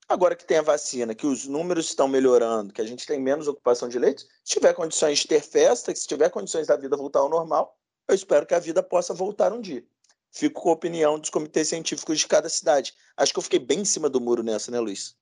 Agora 0.09 0.35
que 0.35 0.47
tem 0.47 0.57
a 0.57 0.63
vacina, 0.63 1.15
que 1.15 1.27
os 1.27 1.47
números 1.47 1.87
estão 1.87 2.09
melhorando, 2.09 2.73
que 2.73 2.81
a 2.81 2.87
gente 2.87 3.07
tem 3.07 3.21
menos 3.21 3.47
ocupação 3.47 3.91
de 3.91 3.99
leitos, 3.99 4.27
se 4.43 4.55
tiver 4.55 4.73
condições 4.73 5.19
de 5.19 5.29
ter 5.29 5.43
festa, 5.43 5.95
se 5.95 6.07
tiver 6.07 6.31
condições 6.31 6.67
da 6.67 6.77
vida 6.77 6.97
voltar 6.97 7.19
ao 7.19 7.29
normal, 7.29 7.77
eu 8.09 8.15
espero 8.15 8.47
que 8.47 8.55
a 8.55 8.59
vida 8.59 8.83
possa 8.83 9.13
voltar 9.13 9.53
um 9.53 9.61
dia. 9.61 9.85
Fico 10.33 10.63
com 10.63 10.71
a 10.71 10.73
opinião 10.73 11.19
dos 11.19 11.29
comitês 11.29 11.69
científicos 11.69 12.19
de 12.19 12.27
cada 12.27 12.49
cidade. 12.49 12.95
Acho 13.19 13.35
que 13.35 13.39
eu 13.39 13.43
fiquei 13.43 13.59
bem 13.59 13.81
em 13.81 13.85
cima 13.85 14.09
do 14.09 14.21
muro 14.21 14.43
nessa, 14.43 14.71
né, 14.71 14.81
Luiz? 14.81 15.15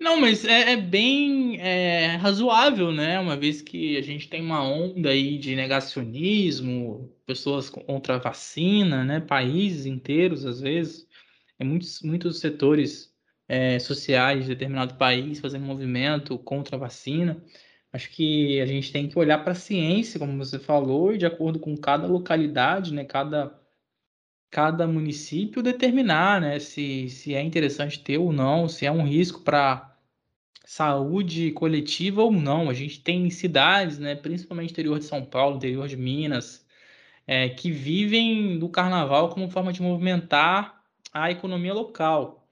Não, 0.00 0.20
mas 0.20 0.44
é, 0.44 0.72
é 0.72 0.76
bem 0.76 1.60
é, 1.60 2.16
razoável, 2.16 2.90
né? 2.90 3.20
Uma 3.20 3.36
vez 3.36 3.62
que 3.62 3.96
a 3.96 4.02
gente 4.02 4.28
tem 4.28 4.42
uma 4.42 4.62
onda 4.62 5.10
aí 5.10 5.38
de 5.38 5.54
negacionismo, 5.54 7.14
pessoas 7.24 7.70
contra 7.70 8.16
a 8.16 8.18
vacina, 8.18 9.04
né? 9.04 9.20
Países 9.20 9.86
inteiros, 9.86 10.44
às 10.44 10.60
vezes, 10.60 11.06
é 11.58 11.64
muitos, 11.64 12.02
muitos 12.02 12.40
setores 12.40 13.13
é, 13.48 13.78
sociais 13.78 14.44
de 14.44 14.50
determinado 14.50 14.94
país 14.94 15.40
fazendo 15.40 15.64
movimento 15.64 16.38
contra 16.38 16.76
a 16.76 16.78
vacina. 16.78 17.42
Acho 17.92 18.10
que 18.10 18.60
a 18.60 18.66
gente 18.66 18.92
tem 18.92 19.08
que 19.08 19.18
olhar 19.18 19.38
para 19.38 19.52
a 19.52 19.54
ciência, 19.54 20.18
como 20.18 20.36
você 20.36 20.58
falou, 20.58 21.14
e 21.14 21.18
de 21.18 21.26
acordo 21.26 21.58
com 21.60 21.76
cada 21.76 22.06
localidade, 22.06 22.92
né? 22.92 23.04
Cada 23.04 23.60
cada 24.50 24.86
município 24.86 25.60
determinar, 25.64 26.40
né, 26.40 26.60
se, 26.60 27.10
se 27.10 27.34
é 27.34 27.42
interessante 27.42 27.98
ter 27.98 28.18
ou 28.18 28.32
não, 28.32 28.68
se 28.68 28.86
é 28.86 28.92
um 28.92 29.02
risco 29.04 29.40
para 29.42 29.98
saúde 30.64 31.50
coletiva 31.50 32.22
ou 32.22 32.30
não. 32.30 32.70
A 32.70 32.74
gente 32.74 33.00
tem 33.02 33.28
cidades, 33.30 33.98
né, 33.98 34.14
principalmente 34.14 34.70
interior 34.70 34.98
de 35.00 35.06
São 35.06 35.24
Paulo, 35.24 35.56
interior 35.56 35.88
de 35.88 35.96
Minas, 35.96 36.64
é, 37.26 37.48
que 37.48 37.70
vivem 37.70 38.56
do 38.56 38.68
carnaval 38.68 39.28
como 39.30 39.50
forma 39.50 39.72
de 39.72 39.82
movimentar 39.82 40.84
a 41.12 41.32
economia 41.32 41.74
local. 41.74 42.43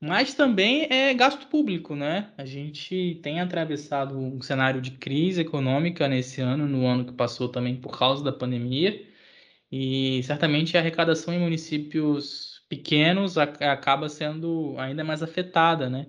Mas 0.00 0.32
também 0.34 0.86
é 0.90 1.12
gasto 1.12 1.46
público, 1.48 1.94
né? 1.94 2.32
A 2.38 2.44
gente 2.46 3.20
tem 3.22 3.38
atravessado 3.40 4.16
um 4.18 4.40
cenário 4.40 4.80
de 4.80 4.92
crise 4.92 5.42
econômica 5.42 6.08
nesse 6.08 6.40
ano, 6.40 6.66
no 6.66 6.86
ano 6.86 7.04
que 7.04 7.12
passou 7.12 7.48
também 7.50 7.76
por 7.78 7.98
causa 7.98 8.24
da 8.24 8.32
pandemia. 8.32 9.06
E 9.70 10.22
certamente 10.24 10.76
a 10.76 10.80
arrecadação 10.80 11.34
em 11.34 11.40
municípios 11.40 12.64
pequenos 12.68 13.38
acaba 13.38 14.08
sendo 14.08 14.74
ainda 14.78 15.04
mais 15.04 15.22
afetada, 15.22 15.90
né? 15.90 16.06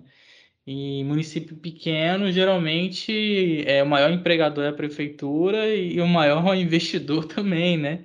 E 0.66 1.04
município 1.04 1.56
pequeno, 1.56 2.30
geralmente, 2.32 3.64
é 3.66 3.82
o 3.82 3.86
maior 3.86 4.10
empregador 4.12 4.64
é 4.64 4.68
a 4.68 4.72
prefeitura 4.72 5.74
e 5.74 6.00
o 6.00 6.06
maior 6.08 6.54
investidor 6.56 7.26
também, 7.26 7.76
né? 7.78 8.04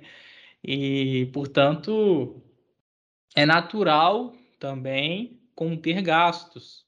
E, 0.64 1.26
portanto, 1.32 2.42
é 3.34 3.46
natural 3.46 4.34
também 4.58 5.37
conter 5.58 6.00
gastos 6.02 6.86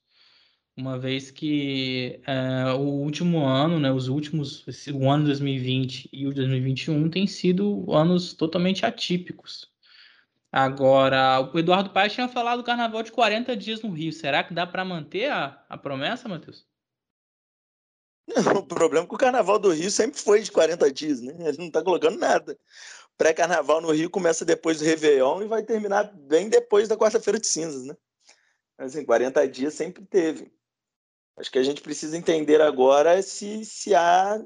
uma 0.77 0.97
vez 0.97 1.29
que 1.29 2.23
é, 2.25 2.73
o 2.73 3.03
último 3.03 3.45
ano, 3.45 3.81
né, 3.81 3.91
os 3.93 4.07
últimos, 4.07 4.65
o 4.95 5.11
ano 5.11 5.25
2020 5.25 6.09
e 6.13 6.25
o 6.25 6.33
2021 6.33 7.11
têm 7.11 7.27
sido 7.27 7.85
anos 7.93 8.33
totalmente 8.33 8.87
atípicos. 8.87 9.69
Agora, 10.53 11.51
o 11.53 11.59
Eduardo 11.59 11.91
Paes 11.91 12.13
tinha 12.13 12.29
falado 12.29 12.59
do 12.59 12.65
carnaval 12.65 13.03
de 13.03 13.11
40 13.11 13.57
dias 13.57 13.83
no 13.83 13.91
Rio. 13.91 14.13
Será 14.13 14.45
que 14.45 14.55
dá 14.55 14.65
para 14.65 14.85
manter 14.85 15.31
a, 15.33 15.65
a 15.69 15.77
promessa, 15.77 16.29
Matheus? 16.29 16.65
o 18.57 18.63
problema 18.63 19.05
é 19.05 19.09
que 19.09 19.15
o 19.15 19.19
carnaval 19.19 19.59
do 19.59 19.73
Rio 19.73 19.91
sempre 19.91 20.21
foi 20.21 20.43
de 20.43 20.53
40 20.53 20.93
dias, 20.93 21.21
né? 21.21 21.35
Ele 21.41 21.59
não 21.59 21.67
está 21.67 21.83
colocando 21.83 22.19
nada. 22.19 22.57
Pré-carnaval 23.19 23.81
no 23.81 23.91
Rio 23.91 24.09
começa 24.09 24.45
depois 24.45 24.79
do 24.79 24.85
Réveillon 24.85 25.43
e 25.43 25.49
vai 25.49 25.65
terminar 25.65 26.05
bem 26.05 26.49
depois 26.49 26.89
da 26.89 26.97
quarta-feira 26.97 27.39
de 27.39 27.49
cinzas, 27.49 27.85
né? 27.85 27.97
Assim, 28.81 29.05
40 29.05 29.47
dias 29.47 29.75
sempre 29.75 30.03
teve. 30.07 30.51
Acho 31.37 31.51
que 31.51 31.59
a 31.59 31.63
gente 31.63 31.83
precisa 31.83 32.17
entender 32.17 32.61
agora 32.63 33.21
se, 33.23 33.65
se 33.65 33.95
há 33.95 34.43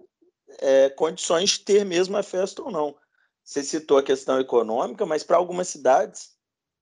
é, 0.58 0.90
condições 0.90 1.50
de 1.50 1.60
ter 1.60 1.84
mesmo 1.84 2.16
a 2.16 2.22
festa 2.22 2.60
ou 2.60 2.70
não. 2.70 2.96
Você 3.44 3.62
citou 3.62 3.96
a 3.96 4.02
questão 4.02 4.40
econômica, 4.40 5.06
mas 5.06 5.22
para 5.22 5.36
algumas 5.36 5.68
cidades, 5.68 6.32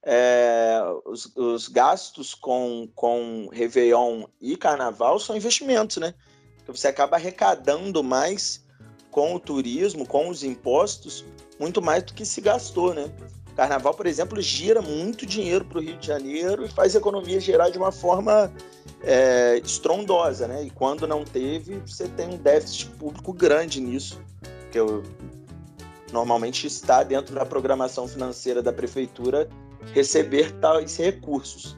é, 0.03 0.81
os, 1.05 1.35
os, 1.35 1.67
gastos 1.67 2.33
com, 2.33 2.89
com 2.95 3.49
Réveillon 3.51 4.25
e 4.41 4.57
Carnaval 4.57 5.19
são 5.19 5.35
investimentos, 5.35 5.97
né? 5.97 6.15
Então 6.61 6.73
você 6.75 6.87
acaba 6.87 7.17
arrecadando 7.17 8.03
mais 8.03 8.65
com 9.11 9.35
o 9.35 9.39
turismo, 9.39 10.07
com 10.07 10.27
os 10.27 10.43
impostos, 10.43 11.23
muito 11.59 11.81
mais 11.81 12.03
do 12.03 12.13
que 12.13 12.25
se 12.25 12.41
gastou, 12.41 12.93
né? 12.93 13.11
Carnaval, 13.55 13.93
por 13.93 14.05
exemplo, 14.05 14.41
gira 14.41 14.81
muito 14.81 15.25
dinheiro 15.25 15.63
para 15.63 15.77
o 15.77 15.81
Rio 15.81 15.97
de 15.97 16.07
Janeiro 16.07 16.65
e 16.65 16.69
faz 16.69 16.95
a 16.95 16.99
economia 16.99 17.39
gerar 17.39 17.69
de 17.69 17.77
uma 17.77 17.91
forma 17.91 18.51
é, 19.01 19.61
estrondosa, 19.63 20.47
né? 20.47 20.63
E 20.63 20.69
quando 20.71 21.07
não 21.07 21.23
teve, 21.23 21.79
você 21.85 22.07
tem 22.07 22.29
um 22.29 22.37
déficit 22.37 22.87
público 22.91 23.31
grande 23.31 23.79
nisso, 23.79 24.19
que 24.71 24.79
eu, 24.79 25.03
normalmente 26.11 26.65
está 26.65 27.03
dentro 27.03 27.35
da 27.35 27.45
programação 27.45 28.07
financeira 28.07 28.61
da 28.61 28.73
prefeitura 28.73 29.47
receber 29.93 30.51
tais 30.53 30.97
recursos. 30.97 31.75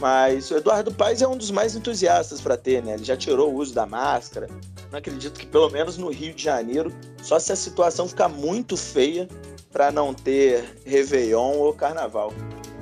Mas 0.00 0.50
o 0.50 0.56
Eduardo 0.56 0.92
Paes 0.92 1.22
é 1.22 1.28
um 1.28 1.36
dos 1.36 1.50
mais 1.50 1.74
entusiastas 1.74 2.40
para 2.40 2.56
ter, 2.56 2.82
né? 2.82 2.94
Ele 2.94 3.04
já 3.04 3.16
tirou 3.16 3.52
o 3.52 3.56
uso 3.56 3.74
da 3.74 3.84
máscara. 3.84 4.48
Não 4.90 4.98
acredito 4.98 5.38
que, 5.38 5.46
pelo 5.46 5.68
menos 5.68 5.98
no 5.98 6.08
Rio 6.08 6.32
de 6.32 6.42
Janeiro, 6.42 6.92
só 7.20 7.38
se 7.38 7.52
a 7.52 7.56
situação 7.56 8.08
ficar 8.08 8.28
muito 8.28 8.76
feia 8.76 9.28
para 9.78 9.92
não 9.92 10.12
ter 10.12 10.76
Réveillon 10.84 11.52
ou 11.52 11.72
Carnaval. 11.72 12.32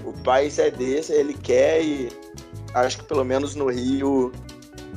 O 0.02 0.14
Paes 0.22 0.58
é 0.58 0.70
desse, 0.70 1.12
ele 1.12 1.34
quer 1.34 1.82
e 1.82 2.08
acho 2.72 2.96
que 3.00 3.04
pelo 3.04 3.22
menos 3.22 3.54
no 3.54 3.68
Rio 3.68 4.32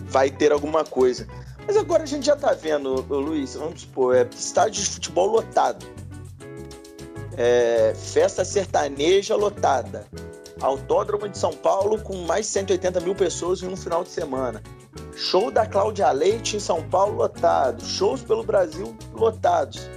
vai 0.06 0.32
ter 0.32 0.54
alguma 0.54 0.86
coisa. 0.86 1.28
Mas 1.68 1.76
agora 1.76 2.04
a 2.04 2.06
gente 2.06 2.26
já 2.26 2.38
tá 2.38 2.54
vendo, 2.54 3.06
Luiz, 3.10 3.56
vamos 3.56 3.82
supor, 3.82 4.16
é 4.16 4.26
estádio 4.34 4.82
de 4.82 4.90
futebol 4.90 5.28
lotado. 5.28 5.86
É, 7.36 7.94
festa 7.94 8.46
sertaneja 8.46 9.36
lotada. 9.36 10.08
Autódromo 10.62 11.28
de 11.28 11.38
São 11.38 11.52
Paulo 11.52 12.02
com 12.02 12.16
mais 12.20 12.46
de 12.46 12.54
180 12.54 13.02
mil 13.02 13.14
pessoas 13.14 13.62
em 13.62 13.68
um 13.68 13.76
final 13.76 14.06
de 14.06 14.10
semana. 14.10 14.64
Show 15.18 15.52
da 15.52 15.66
Cláudia 15.66 16.10
Leite 16.12 16.56
em 16.56 16.60
São 16.62 16.82
Paulo 16.82 17.18
lotado. 17.18 17.84
Shows 17.84 18.22
pelo 18.22 18.44
Brasil 18.44 18.96
lotados. 19.14 19.90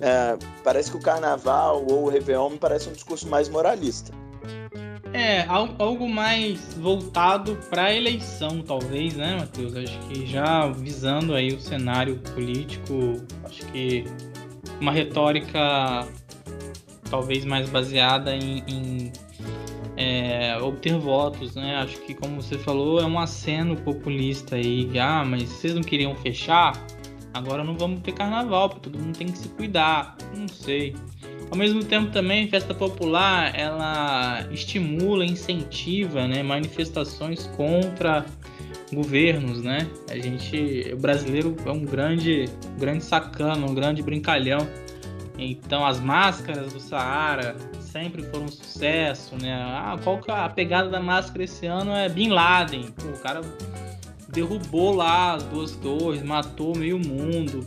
É, 0.00 0.38
parece 0.62 0.90
que 0.90 0.96
o 0.96 1.00
carnaval 1.00 1.84
ou 1.88 2.04
o 2.04 2.08
Réveillon 2.08 2.50
me 2.50 2.58
parece 2.58 2.88
um 2.88 2.92
discurso 2.92 3.28
mais 3.28 3.48
moralista. 3.48 4.12
É, 5.12 5.44
algo 5.46 6.06
mais 6.08 6.74
voltado 6.74 7.56
para 7.70 7.84
a 7.84 7.94
eleição, 7.94 8.62
talvez, 8.62 9.16
né, 9.16 9.36
Matheus? 9.36 9.74
Acho 9.74 9.98
que 10.00 10.26
já 10.26 10.68
visando 10.68 11.34
aí 11.34 11.48
o 11.48 11.58
cenário 11.58 12.18
político, 12.34 13.14
acho 13.44 13.64
que 13.66 14.04
uma 14.80 14.92
retórica 14.92 16.06
talvez 17.10 17.44
mais 17.44 17.68
baseada 17.70 18.36
em, 18.36 18.62
em 18.68 19.12
é, 19.96 20.56
obter 20.58 20.96
votos, 20.98 21.54
né? 21.54 21.76
Acho 21.76 21.98
que, 22.02 22.14
como 22.14 22.40
você 22.40 22.58
falou, 22.58 23.00
é 23.00 23.04
um 23.04 23.18
aceno 23.18 23.76
populista 23.76 24.56
aí. 24.56 24.90
Ah, 24.98 25.24
mas 25.24 25.48
vocês 25.48 25.74
não 25.74 25.82
queriam 25.82 26.14
fechar? 26.16 26.72
Agora 27.34 27.62
não 27.62 27.76
vamos 27.76 28.00
ter 28.00 28.12
carnaval, 28.12 28.70
porque 28.70 28.88
todo 28.88 28.98
mundo 28.98 29.16
tem 29.16 29.28
que 29.28 29.38
se 29.38 29.48
cuidar. 29.50 30.16
Não 30.36 30.48
sei. 30.48 30.94
Ao 31.50 31.56
mesmo 31.56 31.82
tempo 31.82 32.10
também, 32.10 32.48
festa 32.48 32.74
popular, 32.74 33.54
ela 33.58 34.46
estimula, 34.50 35.24
incentiva, 35.24 36.26
né, 36.26 36.42
manifestações 36.42 37.46
contra 37.56 38.26
governos, 38.92 39.62
né? 39.62 39.88
A 40.10 40.16
gente, 40.16 40.90
o 40.92 40.96
brasileiro 40.96 41.56
é 41.64 41.70
um 41.70 41.84
grande, 41.84 42.46
grande 42.78 43.04
sacano, 43.04 43.70
um 43.70 43.74
grande 43.74 44.02
brincalhão. 44.02 44.66
Então 45.38 45.86
as 45.86 46.00
máscaras 46.00 46.72
do 46.72 46.80
Saara 46.80 47.56
sempre 47.80 48.22
foram 48.24 48.46
um 48.46 48.48
sucesso, 48.48 49.36
né? 49.40 49.54
Ah, 49.54 49.98
qual 50.02 50.18
que 50.18 50.30
é 50.30 50.34
a 50.34 50.48
pegada 50.48 50.88
da 50.88 51.00
máscara 51.00 51.44
esse 51.44 51.66
ano 51.66 51.92
é 51.92 52.08
Bin 52.08 52.28
Laden. 52.28 52.90
Pô, 52.92 53.08
o 53.08 53.18
cara 53.20 53.40
derrubou 54.38 54.94
lá 54.94 55.34
as 55.34 55.42
duas 55.44 55.72
torres, 55.72 56.22
matou 56.22 56.76
meio 56.76 56.98
mundo, 56.98 57.66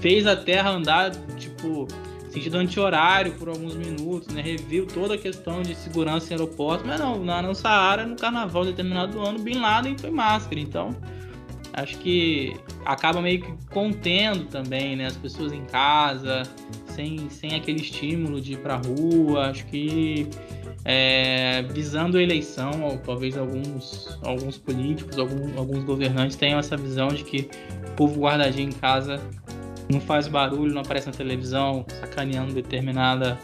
fez 0.00 0.26
a 0.26 0.34
Terra 0.34 0.70
andar, 0.70 1.10
tipo, 1.36 1.86
sentido 2.30 2.56
anti-horário 2.56 3.32
por 3.32 3.48
alguns 3.48 3.74
minutos, 3.74 4.28
né? 4.28 4.40
Reviu 4.40 4.86
toda 4.86 5.14
a 5.14 5.18
questão 5.18 5.60
de 5.62 5.74
segurança 5.74 6.32
em 6.32 6.36
aeroporto, 6.36 6.84
mas 6.86 6.98
não, 6.98 7.22
na, 7.22 7.42
no 7.42 7.54
Saara, 7.54 8.06
no 8.06 8.16
carnaval 8.16 8.64
determinado 8.64 9.20
ano, 9.20 9.38
Bin 9.38 9.58
Laden 9.58 9.96
foi 9.98 10.10
máscara, 10.10 10.58
então 10.58 10.96
acho 11.74 11.98
que 11.98 12.56
acaba 12.84 13.20
meio 13.20 13.42
que 13.42 13.52
contendo 13.70 14.46
também, 14.46 14.96
né? 14.96 15.06
As 15.06 15.16
pessoas 15.16 15.52
em 15.52 15.64
casa, 15.66 16.42
sem, 16.98 17.30
sem 17.30 17.54
aquele 17.54 17.80
estímulo 17.80 18.40
de 18.40 18.54
ir 18.54 18.58
pra 18.58 18.74
rua, 18.74 19.50
acho 19.50 19.64
que 19.66 20.26
é, 20.84 21.62
visando 21.62 22.18
a 22.18 22.22
eleição, 22.22 22.72
ou 22.82 22.98
talvez 22.98 23.38
alguns, 23.38 24.18
alguns 24.22 24.58
políticos, 24.58 25.16
alguns, 25.16 25.56
alguns 25.56 25.84
governantes 25.84 26.36
tenham 26.36 26.58
essa 26.58 26.76
visão 26.76 27.06
de 27.06 27.22
que 27.22 27.48
o 27.86 27.90
povo 27.92 28.20
guardadinho 28.20 28.70
em 28.70 28.72
casa 28.72 29.20
não 29.88 30.00
faz 30.00 30.26
barulho, 30.26 30.74
não 30.74 30.80
aparece 30.80 31.06
na 31.06 31.12
televisão, 31.12 31.86
sacaneando 32.00 32.52
determinada 32.52 33.38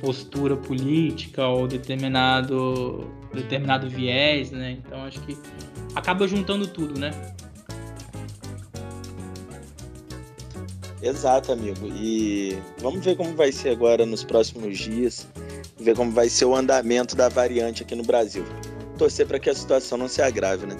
postura 0.00 0.56
política 0.56 1.46
ou 1.46 1.68
determinado, 1.68 3.06
determinado 3.34 3.88
viés, 3.88 4.50
né? 4.50 4.78
Então 4.82 5.04
acho 5.04 5.20
que 5.20 5.36
acaba 5.94 6.26
juntando 6.26 6.66
tudo, 6.66 6.98
né? 6.98 7.10
Exato, 11.04 11.52
amigo. 11.52 11.86
E 11.94 12.58
vamos 12.78 13.04
ver 13.04 13.14
como 13.14 13.36
vai 13.36 13.52
ser 13.52 13.68
agora 13.68 14.06
nos 14.06 14.24
próximos 14.24 14.78
dias, 14.78 15.28
ver 15.78 15.94
como 15.94 16.10
vai 16.10 16.30
ser 16.30 16.46
o 16.46 16.56
andamento 16.56 17.14
da 17.14 17.28
variante 17.28 17.82
aqui 17.82 17.94
no 17.94 18.02
Brasil. 18.02 18.42
Torcer 18.96 19.26
para 19.26 19.38
que 19.38 19.50
a 19.50 19.54
situação 19.54 19.98
não 19.98 20.08
se 20.08 20.22
agrave, 20.22 20.64
né? 20.64 20.74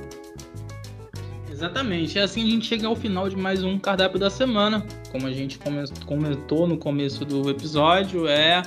Exatamente. 1.50 2.18
É 2.18 2.22
assim 2.22 2.42
a 2.42 2.50
gente 2.50 2.66
chega 2.66 2.86
ao 2.86 2.96
final 2.96 3.28
de 3.28 3.36
mais 3.36 3.62
um 3.62 3.78
cardápio 3.78 4.18
da 4.18 4.30
semana. 4.30 4.86
Como 5.12 5.26
a 5.26 5.30
gente 5.30 5.58
comentou 6.06 6.66
no 6.66 6.78
começo 6.78 7.22
do 7.26 7.50
episódio, 7.50 8.26
é 8.26 8.62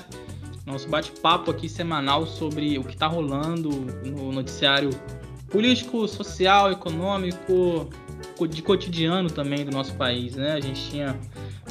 nosso 0.64 0.88
bate-papo 0.88 1.50
aqui 1.50 1.68
semanal 1.68 2.28
sobre 2.28 2.78
o 2.78 2.84
que 2.84 2.94
está 2.94 3.08
rolando 3.08 3.70
no 4.06 4.32
noticiário 4.32 4.92
político, 5.50 6.08
social, 6.08 6.72
econômico, 6.72 7.90
de 8.50 8.62
cotidiano 8.62 9.30
também 9.30 9.66
do 9.66 9.72
nosso 9.72 9.94
país, 9.96 10.36
né? 10.36 10.54
A 10.54 10.60
gente 10.60 10.90
tinha 10.90 11.18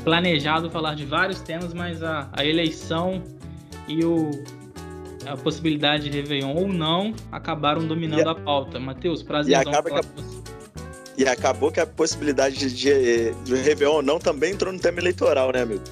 planejado 0.02 0.70
falar 0.70 0.94
de 0.94 1.04
vários 1.04 1.40
temas, 1.40 1.72
mas 1.72 2.02
a, 2.02 2.28
a 2.32 2.44
eleição 2.44 3.22
e 3.88 4.04
o, 4.04 4.30
a 5.26 5.36
possibilidade 5.36 6.08
de 6.08 6.20
Réveillon 6.20 6.54
ou 6.54 6.68
não 6.68 7.14
acabaram 7.30 7.86
dominando 7.86 8.28
a, 8.28 8.32
a 8.32 8.34
pauta. 8.34 8.78
Matheus, 8.78 9.22
prazer. 9.22 9.52
E 9.52 9.56
e 11.18 11.26
acabou 11.26 11.72
que 11.72 11.80
a 11.80 11.86
possibilidade 11.86 12.56
de, 12.56 12.72
de, 12.74 13.34
de 13.42 13.54
Réveillon 13.54 13.94
ou 13.94 14.02
não 14.02 14.18
também 14.18 14.52
entrou 14.52 14.72
no 14.72 14.78
tema 14.78 15.00
eleitoral, 15.00 15.50
né, 15.50 15.62
amigo? 15.62 15.82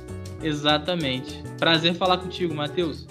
Exatamente. 0.43 1.43
Prazer 1.59 1.95
falar 1.95 2.19
contigo, 2.19 2.55
Matheus. 2.55 3.07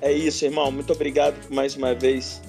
É 0.00 0.10
isso, 0.10 0.44
irmão. 0.44 0.72
Muito 0.72 0.92
obrigado 0.92 1.34
mais 1.50 1.76
uma 1.76 1.94
vez 1.94 2.40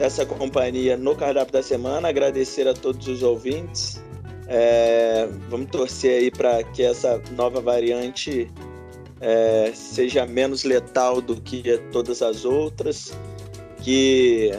essa 0.00 0.26
companhia 0.26 0.96
no 0.96 1.14
cardápio 1.14 1.52
da 1.52 1.62
semana. 1.62 2.08
Agradecer 2.08 2.66
a 2.66 2.74
todos 2.74 3.06
os 3.06 3.22
ouvintes. 3.22 4.02
É, 4.48 5.28
vamos 5.48 5.70
torcer 5.70 6.22
aí 6.22 6.30
para 6.30 6.64
que 6.64 6.82
essa 6.82 7.22
nova 7.36 7.60
variante 7.60 8.50
é, 9.20 9.70
seja 9.74 10.26
menos 10.26 10.64
letal 10.64 11.20
do 11.20 11.40
que 11.40 11.62
todas 11.92 12.20
as 12.20 12.44
outras, 12.44 13.12
que 13.78 14.50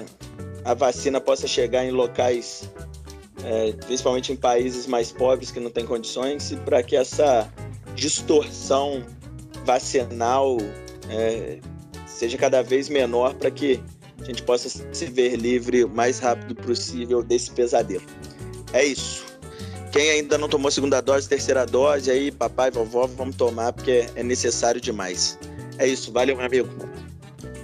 a 0.64 0.74
vacina 0.74 1.20
possa 1.20 1.46
chegar 1.46 1.84
em 1.84 1.92
locais 1.92 2.72
é, 3.44 3.74
principalmente 3.86 4.32
em 4.32 4.36
países 4.36 4.86
mais 4.86 5.12
pobres 5.12 5.52
que 5.52 5.60
não 5.60 5.70
têm 5.70 5.86
condições, 5.86 6.52
e 6.52 6.58
para 6.58 6.82
que 6.84 6.96
essa 6.96 7.52
distorção 7.96 9.04
vacinal 9.66 10.58
é, 11.10 11.60
seja 12.06 12.38
cada 12.38 12.62
vez 12.62 12.90
menor 12.90 13.34
para 13.34 13.52
que 13.52 13.82
a 14.22 14.26
gente 14.26 14.44
possa 14.44 14.70
se 14.70 15.06
ver 15.06 15.36
livre 15.36 15.84
o 15.84 15.90
mais 15.90 16.20
rápido 16.20 16.56
possível 16.56 17.24
desse 17.24 17.52
pesadelo. 17.52 18.04
É 18.74 18.86
isso. 18.86 19.26
Quem 19.92 20.10
ainda 20.10 20.38
não 20.38 20.48
tomou 20.48 20.72
segunda 20.72 21.02
dose, 21.02 21.28
terceira 21.28 21.66
dose, 21.66 22.10
aí 22.10 22.32
papai, 22.32 22.72
vovó, 22.72 23.08
vamos 23.08 23.36
tomar 23.36 23.74
porque 23.74 24.06
é 24.16 24.24
necessário 24.24 24.80
demais. 24.80 25.38
É 25.78 25.88
isso. 25.88 26.12
Valeu, 26.12 26.38
meu 26.38 26.46
amigo. 26.46 26.70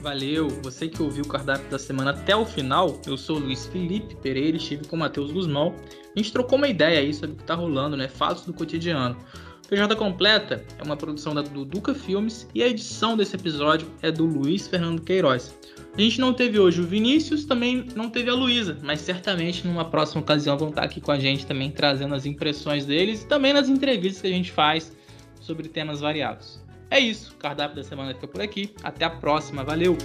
Valeu, 0.02 0.50
você 0.62 0.88
que 0.88 1.02
ouviu 1.02 1.24
o 1.24 1.28
cardápio 1.28 1.70
da 1.70 1.80
semana 1.80 2.12
até 2.12 2.36
o 2.36 2.46
final, 2.46 3.00
eu 3.06 3.18
sou 3.18 3.38
o 3.38 3.40
Luiz 3.40 3.66
Felipe 3.68 4.16
Pereira 4.16 4.58
estive 4.58 4.88
com 4.88 4.96
o 4.96 5.00
Matheus 5.00 5.32
Guzmão. 5.32 5.74
A 6.16 6.20
gente 6.20 6.32
trocou 6.32 6.58
uma 6.58 6.68
ideia 6.68 7.00
aí 7.00 7.14
sobre 7.14 7.36
o 7.36 7.38
que 7.38 7.44
tá 7.44 7.56
rolando, 7.56 7.96
né? 7.96 8.08
Fatos 8.08 8.46
do 8.46 8.54
cotidiano. 8.54 9.18
PJ 9.70 9.96
Completa 9.96 10.64
é 10.78 10.84
uma 10.84 10.96
produção 10.96 11.36
da 11.36 11.42
Duduca 11.42 11.94
Filmes 11.94 12.48
e 12.56 12.64
a 12.64 12.68
edição 12.68 13.18
desse 13.18 13.36
episódio 13.36 13.88
é 14.02 14.10
do 14.10 14.26
Luiz 14.26 14.68
Fernando 14.68 15.02
Queiroz. 15.02 15.58
A 15.98 16.02
gente 16.02 16.22
não 16.22 16.32
teve 16.32 16.60
hoje 16.60 16.80
o 16.80 16.84
Vinícius, 16.84 17.44
também 17.44 17.84
não 17.96 18.08
teve 18.08 18.30
a 18.30 18.34
Luísa, 18.36 18.78
mas 18.84 19.02
certamente 19.02 19.66
numa 19.66 19.84
próxima 19.84 20.22
ocasião 20.22 20.56
vão 20.56 20.70
estar 20.70 20.84
aqui 20.84 21.02
com 21.02 21.12
a 21.12 21.18
gente 21.18 21.44
também 21.48 21.72
trazendo 21.72 22.14
as 22.14 22.28
impressões 22.28 22.86
deles 22.86 23.24
e 23.24 23.26
também 23.26 23.52
nas 23.52 23.68
entrevistas 23.68 24.22
que 24.22 24.28
a 24.28 24.32
gente 24.32 24.52
faz 24.52 24.96
sobre 25.42 25.68
temas 25.68 26.00
variados. 26.00 26.62
É 26.92 27.00
isso, 27.00 27.34
o 27.34 27.38
cardápio 27.38 27.78
da 27.78 27.84
semana 27.84 28.14
fica 28.14 28.28
por 28.28 28.42
aqui. 28.42 28.76
Até 28.84 29.06
a 29.06 29.10
próxima, 29.10 29.64
valeu! 29.64 29.98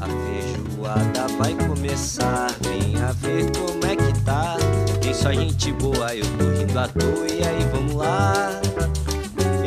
A 0.00 0.06
feijoada 0.06 1.26
vai 1.36 1.52
começar, 1.66 2.46
venha 2.60 3.12
ver 3.14 3.50
como 3.58 3.84
é 3.84 3.96
que 3.96 4.24
tá. 4.24 4.56
Tem 5.02 5.12
só 5.12 5.32
gente 5.32 5.72
boa, 5.72 6.14
eu 6.14 6.24
tô 6.38 6.60
rindo 6.60 6.78
à 6.78 6.86
toa, 6.86 7.26
e 7.28 7.42
aí 7.42 7.64
vamos 7.72 7.94
lá. 7.94 8.60